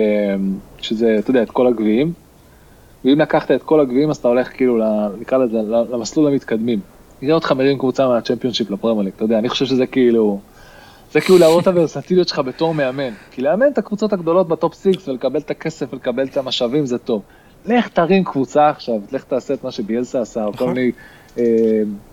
[0.78, 2.12] שזה, אתה יודע, את כל הגביעים.
[3.04, 4.78] ואם לקחת את כל הגביעים אז אתה הולך כאילו,
[5.20, 5.58] נקרא לזה,
[5.92, 6.80] למסלול המתקדמים.
[7.22, 10.40] נראה אותך מרים קבוצה מהצ'מפיונשיפ לפרמייר ליג, אתה יודע, אני חושב שזה כאילו,
[11.12, 13.10] זה כאילו להראות את הוורסטיליות שלך בתור מאמן.
[13.30, 16.98] כי לאמן את הקבוצות הגדולות ב top six ולקבל את הכסף ולקבל את המשאבים זה
[16.98, 17.22] טוב.
[17.66, 20.74] לך תרים קבוצה עכשיו, לך תעשה את מה שביילסה עשה, או כל נכון.
[20.74, 20.92] מיני,
[21.38, 21.44] אה,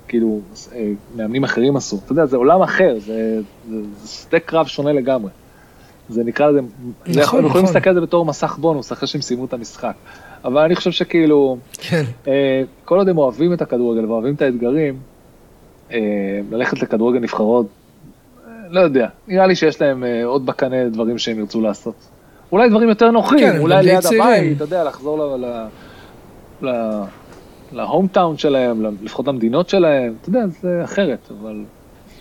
[0.07, 0.39] כאילו,
[0.75, 1.99] אה, מאמנים אחרים עשו.
[2.05, 5.29] אתה יודע, זה עולם אחר, זה, זה, זה שדה קרב שונה לגמרי.
[6.09, 6.65] זה נקרא לזה, זה
[7.05, 7.61] יכול- נכון, יכולים נכון.
[7.75, 9.93] להסתכל על זה בתור מסך בונוס אחרי שהם סיימו את המשחק.
[10.45, 12.03] אבל אני חושב שכאילו, כן.
[12.27, 14.97] אה, כל עוד הם אוהבים את הכדורגל ואוהבים את האתגרים,
[15.91, 15.99] אה,
[16.51, 17.65] ללכת לכדורגל נבחרות,
[18.47, 21.95] אה, לא יודע, נראה לי שיש להם אה, עוד בקנה דברים שהם ירצו לעשות.
[22.51, 24.21] אולי דברים יותר נוחים, כן, אולי ליד צעירים.
[24.21, 25.67] הבית, אתה יודע, לחזור ל- ל-
[26.69, 27.03] ל-
[27.71, 31.63] ל home town שלהם, לפחות למדינות שלהם, אתה יודע, זה אחרת, אבל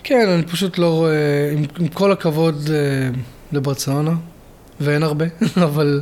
[0.03, 3.09] כן, אני פשוט לא רואה, עם, עם כל הכבוד אה,
[3.53, 4.13] לברצלונה,
[4.79, 5.25] ואין הרבה,
[5.67, 6.01] אבל,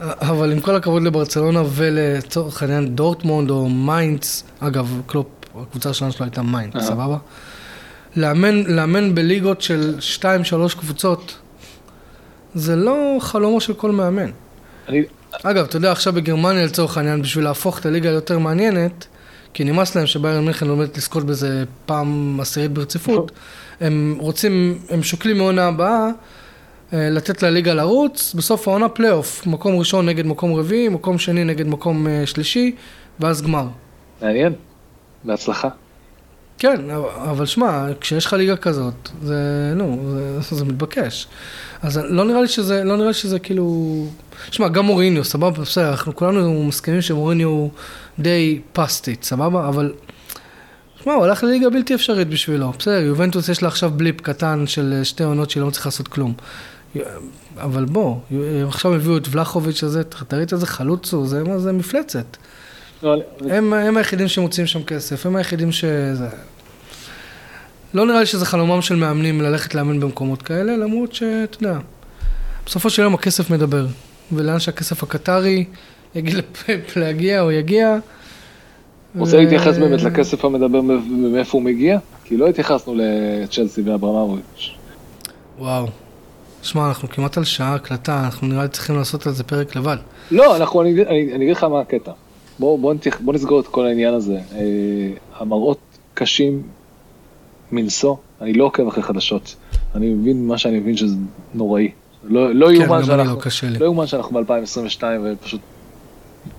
[0.00, 6.24] אבל עם כל הכבוד לברצלונה ולצורך העניין דורטמונד או מיינץ, אגב, קלופ, הקבוצה שלנו שלו
[6.24, 6.84] הייתה מיינץ, אהה.
[6.84, 7.16] סבבה?
[8.16, 10.24] לאמן, לאמן בליגות של 2-3
[10.78, 11.38] קבוצות,
[12.54, 14.30] זה לא חלומו של כל מאמן.
[14.88, 15.02] אני,
[15.42, 19.06] אגב, אתה יודע, עכשיו בגרמניה לצורך העניין, בשביל להפוך את הליגה ליותר מעניינת,
[19.54, 23.32] כי נמאס להם שביירן מינכן עומדת לזכות בזה פעם עשירית ברציפות,
[23.80, 26.10] הם רוצים, הם שוקלים מעונה הבאה אה,
[26.92, 32.06] לתת לליגה לרוץ, בסוף העונה פלייאוף, מקום ראשון נגד מקום רביעי, מקום שני נגד מקום
[32.06, 32.74] אה, שלישי,
[33.20, 33.66] ואז גמר.
[34.22, 34.52] מעניין,
[35.24, 35.68] בהצלחה.
[36.58, 39.36] כן, אבל- אבל שמע, כשיש לך ליגה כזאת, זה,
[39.76, 40.00] נו,
[40.40, 41.26] זה, זה מתבקש.
[41.82, 44.06] אז לא נראה לי שזה, לא נראה לי שזה כאילו...
[44.50, 47.70] שמע, גם מוריניו, סבבה, בסדר, אנחנו כולנו מסכימים שמוריניו הוא
[48.18, 49.68] די פסטית, סבבה?
[49.68, 49.92] אבל...
[51.04, 52.72] שמע, הוא הלך לליגה בלתי אפשרית בשבילו.
[52.78, 56.08] בסדר, יובנטוס יש לה עכשיו בליפ קטן של אה, שתי עונות שהיא לא מצליחה לעשות
[56.08, 56.34] כלום.
[57.56, 58.16] אבל בוא,
[58.68, 62.36] עכשיו הביאו את ולחוביץ' הזה, תראי את איזה חלוץ הוא, זה, מה זה מפלצת.
[63.02, 63.16] לא,
[63.50, 65.84] הם, הם היחידים שמוצאים שם כסף, הם היחידים ש...
[66.12, 66.28] זה...
[67.94, 71.78] לא נראה לי שזה חלומם של מאמנים ללכת לאמן במקומות כאלה, למרות שאתה יודע,
[72.66, 73.86] בסופו של יום הכסף מדבר,
[74.32, 75.64] ולאן שהכסף הקטרי
[76.14, 77.98] לפפ להגיע או יגיע.
[79.18, 81.98] רוצה ו- להתייחס באמת לכסף המדבר מאיפה הוא מגיע?
[82.24, 84.70] כי לא התייחסנו לצ'לסי ואברמוביץ'.
[85.58, 85.86] וואו.
[86.66, 89.96] שמע, אנחנו כמעט על שעה הקלטה, אנחנו נראה לי צריכים לעשות על זה פרק לבד.
[90.30, 92.12] לא, אנחנו, אני, אני, אני אגיד לך מה הקטע.
[92.58, 94.38] בוא, בוא, נתייח, בוא נסגור את כל העניין הזה.
[94.54, 94.60] אה,
[95.38, 95.78] המראות
[96.14, 96.62] קשים
[97.72, 99.56] מנשוא, אני לא עוקב אחרי חדשות.
[99.94, 101.16] אני מבין מה שאני מבין שזה
[101.54, 101.90] נוראי.
[102.24, 103.38] לא, לא כן, יאומן שאנחנו,
[103.80, 103.94] לא.
[103.96, 105.60] לא שאנחנו ב-2022 ופשוט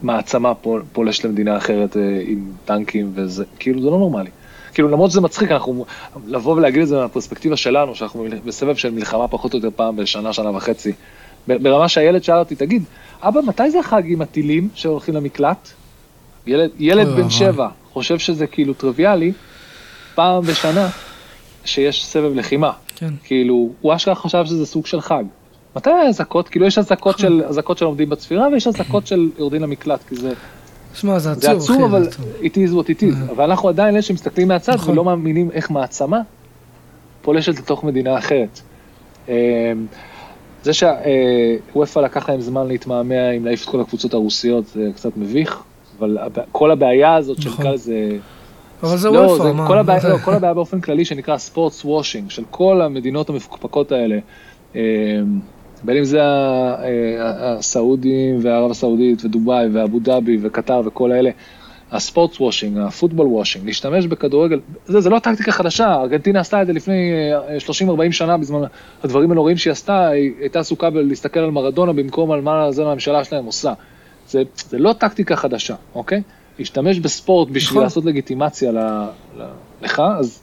[0.02, 4.30] מעצמה פול, פולש למדינה אחרת אה, עם טנקים וזה, כאילו זה לא נורמלי.
[4.78, 5.86] כאילו למרות שזה מצחיק, אנחנו,
[6.28, 10.34] לבוא ולהגיד את זה מהפרספקטיבה שלנו, שאנחנו בסבב של מלחמה פחות או יותר פעם בשנה,
[10.34, 10.94] שנה וחצי.
[11.48, 12.84] ברמה שהילד שאל אותי, תגיד,
[13.22, 15.70] אבא, מתי זה החג עם הטילים שהולכים למקלט?
[16.48, 17.30] ילד, ילד בן.
[17.30, 19.32] שבע חושב שזה כאילו טריוויאלי,
[20.16, 20.90] פעם בשנה
[21.66, 22.72] שיש סבב לחימה.
[22.96, 23.14] כן.
[23.24, 25.24] כאילו, הוא אשכרה חשב שזה סוג של חג.
[25.76, 26.50] מתי האזעקות?
[26.50, 30.34] כאילו יש אזעקות של, אזעקות של עומדים בצפירה ויש אזעקות של יורדים למקלט, כי זה,
[30.98, 33.32] שמע, זה עצוב, זה עצוב, אבל זה it is what it is.
[33.32, 34.94] אבל אנחנו עדיין אלה שמסתכלים מהצד נכון.
[34.94, 36.22] ולא מאמינים איך מעצמה
[37.22, 38.62] פולשת לתוך מדינה אחרת.
[39.30, 39.34] אמ,
[40.64, 45.64] זה שאופ"א לקח להם זמן להתמהמה עם להעיף את כל הקבוצות הרוסיות זה קצת מביך,
[46.00, 46.18] אבל
[46.52, 47.66] כל הבעיה הזאת של נכון.
[47.66, 48.18] נקרא לזה...
[48.84, 49.68] אבל זה לא, אופ"א, זה מה?
[49.68, 54.20] כל הבעיה, לא, כל הבעיה באופן כללי שנקרא sports washing של כל המדינות המפוקפקות האלה.
[55.84, 61.30] בין אם זה אה, הסעודים וערב הסעודית ודובאי ואבו דאבי וקטר וכל האלה.
[61.92, 66.62] ה sports washing, ה football washing, להשתמש בכדורגל, זה, זה לא טקטיקה חדשה, ארגנטינה עשתה
[66.62, 67.58] את זה לפני אה,
[68.10, 68.62] 30-40 שנה בזמן
[69.04, 73.24] הדברים הנוראים שהיא עשתה, היא הייתה עסוקה בלהסתכל על מרדונה במקום על מה זה הממשלה
[73.24, 73.74] שלהם עושה.
[74.30, 76.22] זה, זה לא טקטיקה חדשה, אוקיי?
[76.60, 77.84] להשתמש בספורט בשביל נכון.
[77.84, 78.78] לעשות לגיטימציה ל,
[79.38, 79.44] ל,
[79.82, 80.42] לך, אז...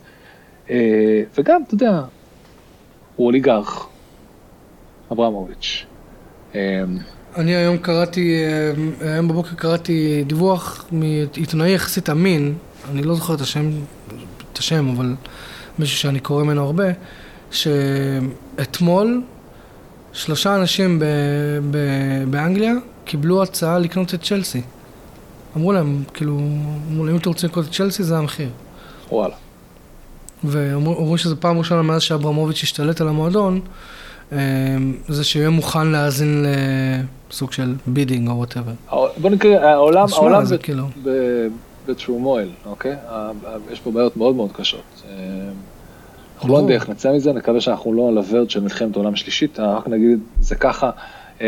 [0.70, 2.00] אה, וגם, אתה יודע,
[3.16, 3.86] הוא אוליגרך,
[5.14, 5.84] אברמוביץ'.
[6.54, 6.60] אה,
[7.36, 8.36] אני היום קראתי,
[9.00, 12.54] אה, היום בבוקר קראתי דיווח מעיתונאי יחסית אמין,
[12.90, 13.70] אני לא זוכר את השם,
[14.52, 15.14] את השם, אבל
[15.78, 16.84] מישהו שאני קורא ממנו הרבה,
[17.50, 19.22] שאתמול
[20.12, 21.04] שלושה אנשים ב,
[21.70, 21.78] ב,
[22.30, 22.72] באנגליה
[23.04, 24.62] קיבלו הצעה לקנות את צ'לסי.
[25.56, 26.40] אמרו להם, כאילו,
[26.90, 28.48] אמרו להם, אם אתם רוצים לקנות את צ'לסי, זה המחיר.
[29.10, 29.34] וואלה.
[30.44, 33.60] ואומרים שזו פעם ראשונה מאז שאברמוביץ' השתלט על המועדון,
[35.08, 36.44] זה שיהיה מוכן להאזין
[37.30, 38.72] לסוג של bidding או whatever.
[38.90, 41.48] בוא נקרא, העולם, העולם זה ב- כאילו- ב-
[41.86, 42.96] בטרומויל, אוקיי?
[43.72, 44.82] יש פה בעיות מאוד מאוד קשות.
[45.08, 45.14] אה,
[46.36, 49.88] אנחנו לא איך נצא מזה, נקווה שאנחנו לא על הוורד של מלחמת העולם השלישית, רק
[49.88, 50.90] נגיד זה ככה,
[51.40, 51.46] אה,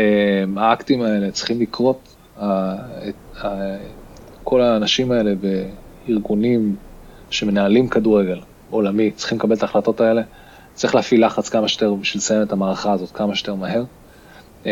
[0.57, 2.15] האקטים האלה צריכים לקרות,
[4.43, 5.33] כל האנשים האלה
[6.07, 6.75] בארגונים
[7.29, 10.21] שמנהלים כדורגל עולמי, צריכים לקבל את ההחלטות האלה,
[10.77, 13.83] צריך להפעיל לחץ כמה שיותר בשביל לסיים את המערכה הזאת כמה שיותר מהר.
[14.65, 14.71] אה,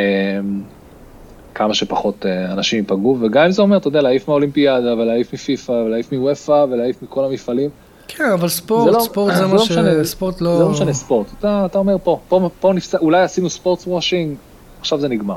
[1.55, 5.71] כמה שפחות אה, אנשים ייפגעו, וגם אם זה אומר, אתה יודע, להעיף מהאולימפיאדה, ולהעיף מפיפ"א,
[5.71, 7.69] ולהעיף מוופ"א, ולהעיף מכל המפעלים.
[8.07, 9.71] כן, אבל ספורט, לא- ספורט זה זה מה לא ש...
[9.71, 10.03] משנה.
[10.03, 10.57] ספורט לא...
[10.57, 11.27] זה לא משנה ספורט.
[11.39, 14.35] אתה, אתה אומר פה, פה, פה נפצע, אולי עשינו ספורט וושינג,
[14.79, 15.35] עכשיו זה נגמר.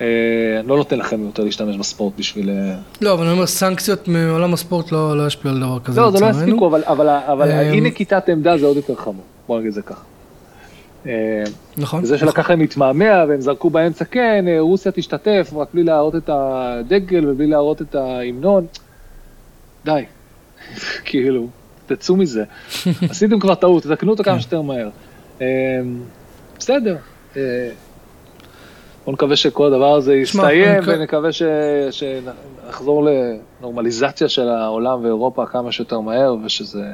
[0.00, 0.06] אה,
[0.64, 2.50] לא נותן לכם יותר להשתמש בספורט בשביל...
[2.50, 6.00] אה, לא, אבל אני אומר, סנקציות מעולם הספורט לא לא ישפיעו על דבר כזה.
[6.00, 6.30] לא, זה לא.
[6.30, 9.24] יספיקו, אבל, אבל, אבל אה, אי נקיטת עמדה זה עוד יותר חמור.
[9.48, 10.02] בוא נגיד את זה ככה.
[11.06, 11.44] אה,
[11.76, 12.04] נכון.
[12.04, 16.30] זה שלקח להם להתמהמה והם זרקו באמצע, כן, אה, רוסיה תשתתף, רק בלי להראות את
[16.32, 18.66] הדגל ובלי להראות את ההמנון.
[19.84, 20.04] די,
[21.04, 21.46] כאילו,
[21.86, 22.44] תצאו מזה.
[23.10, 24.88] עשיתם כבר טעות, תתקנו אותה כמה שיותר מהר.
[25.40, 25.46] אה,
[26.58, 26.96] בסדר.
[27.36, 27.70] אה,
[29.04, 31.42] בוא נקווה שכל הדבר הזה יסתיים, ונקווה ש-
[31.90, 33.08] שנחזור
[33.60, 36.84] לנורמליזציה של העולם ואירופה כמה שיותר מהר, ושזה...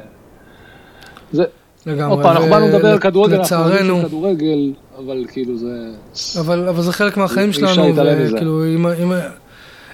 [1.31, 1.43] זה,
[1.85, 2.15] לגמרי.
[2.15, 5.91] עוד פעם, אנחנו באנו לדבר על כדורגל, אנחנו יודעים כדורגל, אבל כאילו זה...
[6.39, 7.95] אבל, אבל זה חלק מהחיים שלנו.
[7.95, 9.11] וכאילו, אם, אם,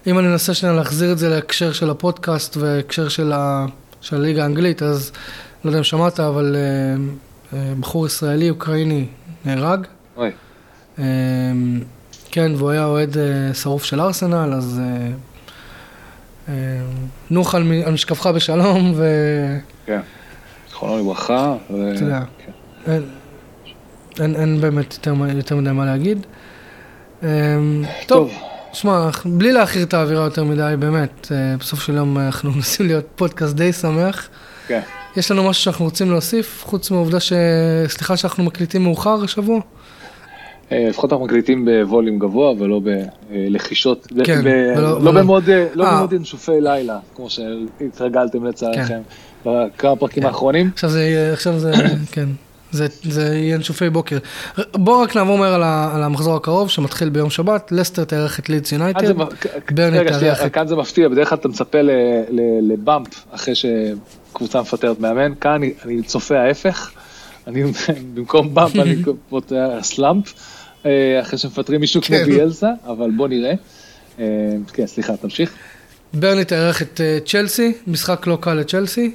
[0.07, 3.65] אם אני אנסה שנייה להחזיר את זה להקשר של הפודקאסט והקשר של, ה,
[4.01, 5.11] של הליגה האנגלית, אז
[5.65, 9.05] לא יודע אם שמעת, אבל אה, אה, בחור ישראלי, אוקראיני,
[9.45, 9.87] נהרג.
[10.17, 10.31] אוי,
[10.99, 11.03] אה,
[12.31, 15.07] כן, והוא היה אוהד אה, שרוף של ארסנל, אז אה,
[16.49, 16.81] אה,
[17.29, 19.05] נוח על משכבך בשלום, ו...
[19.85, 19.99] כן.
[20.81, 21.55] זכרונו לברכה.
[21.65, 21.73] אתה
[22.03, 22.19] יודע.
[22.85, 23.01] כן.
[24.19, 25.13] אין, באמת יותר,
[25.55, 26.25] מדי מה להגיד.
[27.23, 27.27] אמ,
[28.07, 28.31] טוב,
[28.73, 33.05] שמע, בלי להכיר את האווירה יותר מדי, באמת, אה, בסוף של יום אנחנו מנסים להיות
[33.15, 34.29] פודקאסט די שמח.
[34.67, 34.81] כן.
[35.17, 37.33] יש לנו משהו שאנחנו רוצים להוסיף, חוץ מהעובדה ש...
[37.87, 39.59] סליחה שאנחנו מקליטים מאוחר השבוע?
[40.71, 42.81] אה, לפחות אנחנו מקליטים בווליום גבוה ולא
[43.29, 45.97] בלחישות, כן, ב- ולא- לא ולא- במוד אה, לא אה.
[45.97, 49.01] במוד ינשופי לילה, כמו שהתרגלתם לצערכם כן.
[49.45, 50.69] בכמה פרקים האחרונים.
[50.73, 51.71] עכשיו זה עכשיו זה,
[52.13, 52.29] כן,
[52.71, 54.17] זה, זה יהיה נשופי בוקר.
[54.73, 55.63] בואו רק נעבור מהר על,
[55.95, 59.13] על המחזור הקרוב, שמתחיל ביום שבת, לסטר תארח את לידס יונייטד.
[59.71, 61.77] ברני תארח את- כאן זה מפתיע, בדרך כלל אתה מצפה
[62.61, 66.91] לבאמפ אחרי שקבוצה מפטרת מאמן, כאן אני- אני צופה ההפך,
[67.47, 67.63] אני
[68.13, 68.95] במקום באמפ אני
[69.29, 70.33] פותח סלאמפ,
[70.85, 72.25] אה, אחרי שמפטרים מישהו כמו כן.
[72.25, 73.53] ביאלסה, אבל בוא נראה.
[74.19, 74.25] אה,
[74.73, 75.51] כן, סליחה, תמשיך.
[76.13, 79.11] ברני תארח את אה, צ'לסי, משחק לא קל לצ'לסי.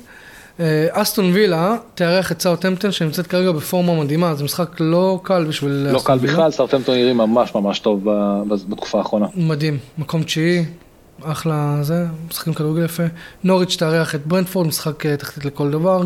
[0.60, 5.72] אה, אסטון וילה תארח את סאוטהמפטון שנמצאת כרגע בפורמה מדהימה, זה משחק לא קל בשביל
[5.72, 6.18] לא קל.
[6.18, 8.04] בכלל, סרטמפטון נראים ממש ממש טוב
[8.68, 9.26] בתקופה האחרונה.
[9.34, 10.64] מדהים, מקום תשיעי,
[11.22, 13.02] אחלה זה, משחקים כדורגל יפה.
[13.44, 16.02] נוריץ' תארח את ברנדפורד, משחק אה, תחתית לכל דבר.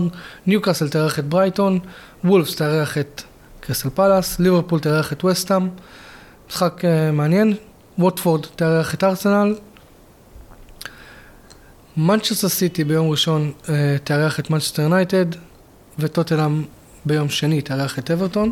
[0.47, 1.79] ניוקאסל תארח את ברייטון.
[2.25, 3.23] וולפס תארח את
[3.61, 4.41] קריסטל פלאס.
[4.41, 5.69] ליברפול תארח את ווסטהאם.
[6.51, 7.55] משחק אה, מעניין.
[7.99, 9.55] ווטפורד תארח את ארסנל.
[11.97, 15.27] מנצ'סטר סיטי ביום ראשון אה, תארח את מנצ'סטר יונייטד.
[16.01, 16.63] וטוטנהאם
[17.05, 18.51] ביום שני תארח את אברטון.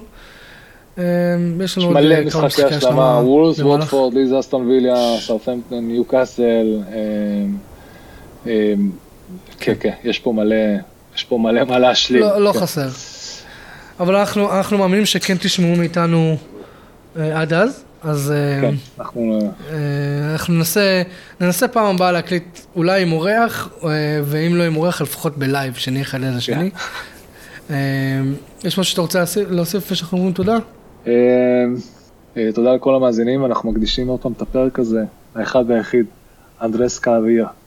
[0.98, 4.96] אה, יש יש לנו עוד מלא אה, כמה משחקי השלמה, וולבס, ווטפורד, לידס אסטון וילה,
[5.20, 6.96] סאות'המפטון, ניוקאסל, אה,
[8.46, 8.74] אה,
[9.60, 10.56] כן, כן, יש פה מלא,
[11.16, 12.22] יש פה מלא מה להשלים.
[12.22, 12.58] לא, לא כן.
[12.58, 12.88] חסר.
[14.00, 16.36] אבל אנחנו, אנחנו מאמינים שכן תשמעו מאיתנו
[17.16, 21.02] אה, עד אז, אז אה, כן, אנחנו, אה, אה, אנחנו ננסה,
[21.40, 23.68] ננסה פעם הבאה להקליט אולי עם אורח,
[24.24, 26.70] ואם לא עם אורח, לפחות בלייב, שנהיה אחד ליד השני.
[27.70, 27.76] אה,
[28.64, 29.18] יש משהו שאתה רוצה
[29.50, 30.58] להוסיף- לפני שאנחנו אומרים תודה?
[32.54, 36.06] תודה לכל המאזינים, אנחנו מקדישים עוד פעם את הפרק הזה, האחד והיחיד,
[36.62, 37.00] אנדרס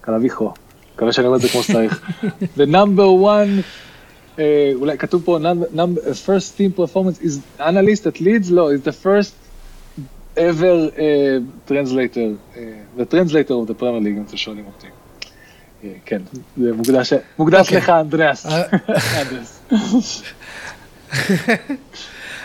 [0.02, 0.52] קלביחו,
[0.96, 2.02] מקווה שאני אומר את זה כמו שצריך.
[2.58, 3.62] The number one,
[4.76, 5.38] אולי כתוב פה,
[6.26, 9.41] first team performance is analyst at Leeds, לא, is the first
[10.38, 12.60] ever uh, translator, uh,
[12.98, 14.88] the translator of the Premier League, אם אתם שואלים אותי.
[15.84, 16.22] אה, כן,
[16.58, 17.78] זה מוקדש, מוקדש אוקיי.
[17.78, 18.46] לך אנדריאס.
[18.46, 18.62] אה.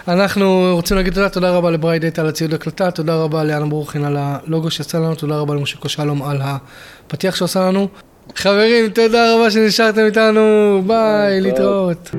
[0.09, 3.67] אנחנו רוצים להגיד תודה, תודה רבה ל Bright Data על הציוד הקלטה, תודה רבה לאנה
[3.67, 7.89] ברוכין על הלוגו שיצא לנו, תודה רבה למושיקו שלום על הפתיח שעושה לנו.
[8.35, 12.11] חברים, תודה רבה שנשארתם איתנו, ביי, להתראות.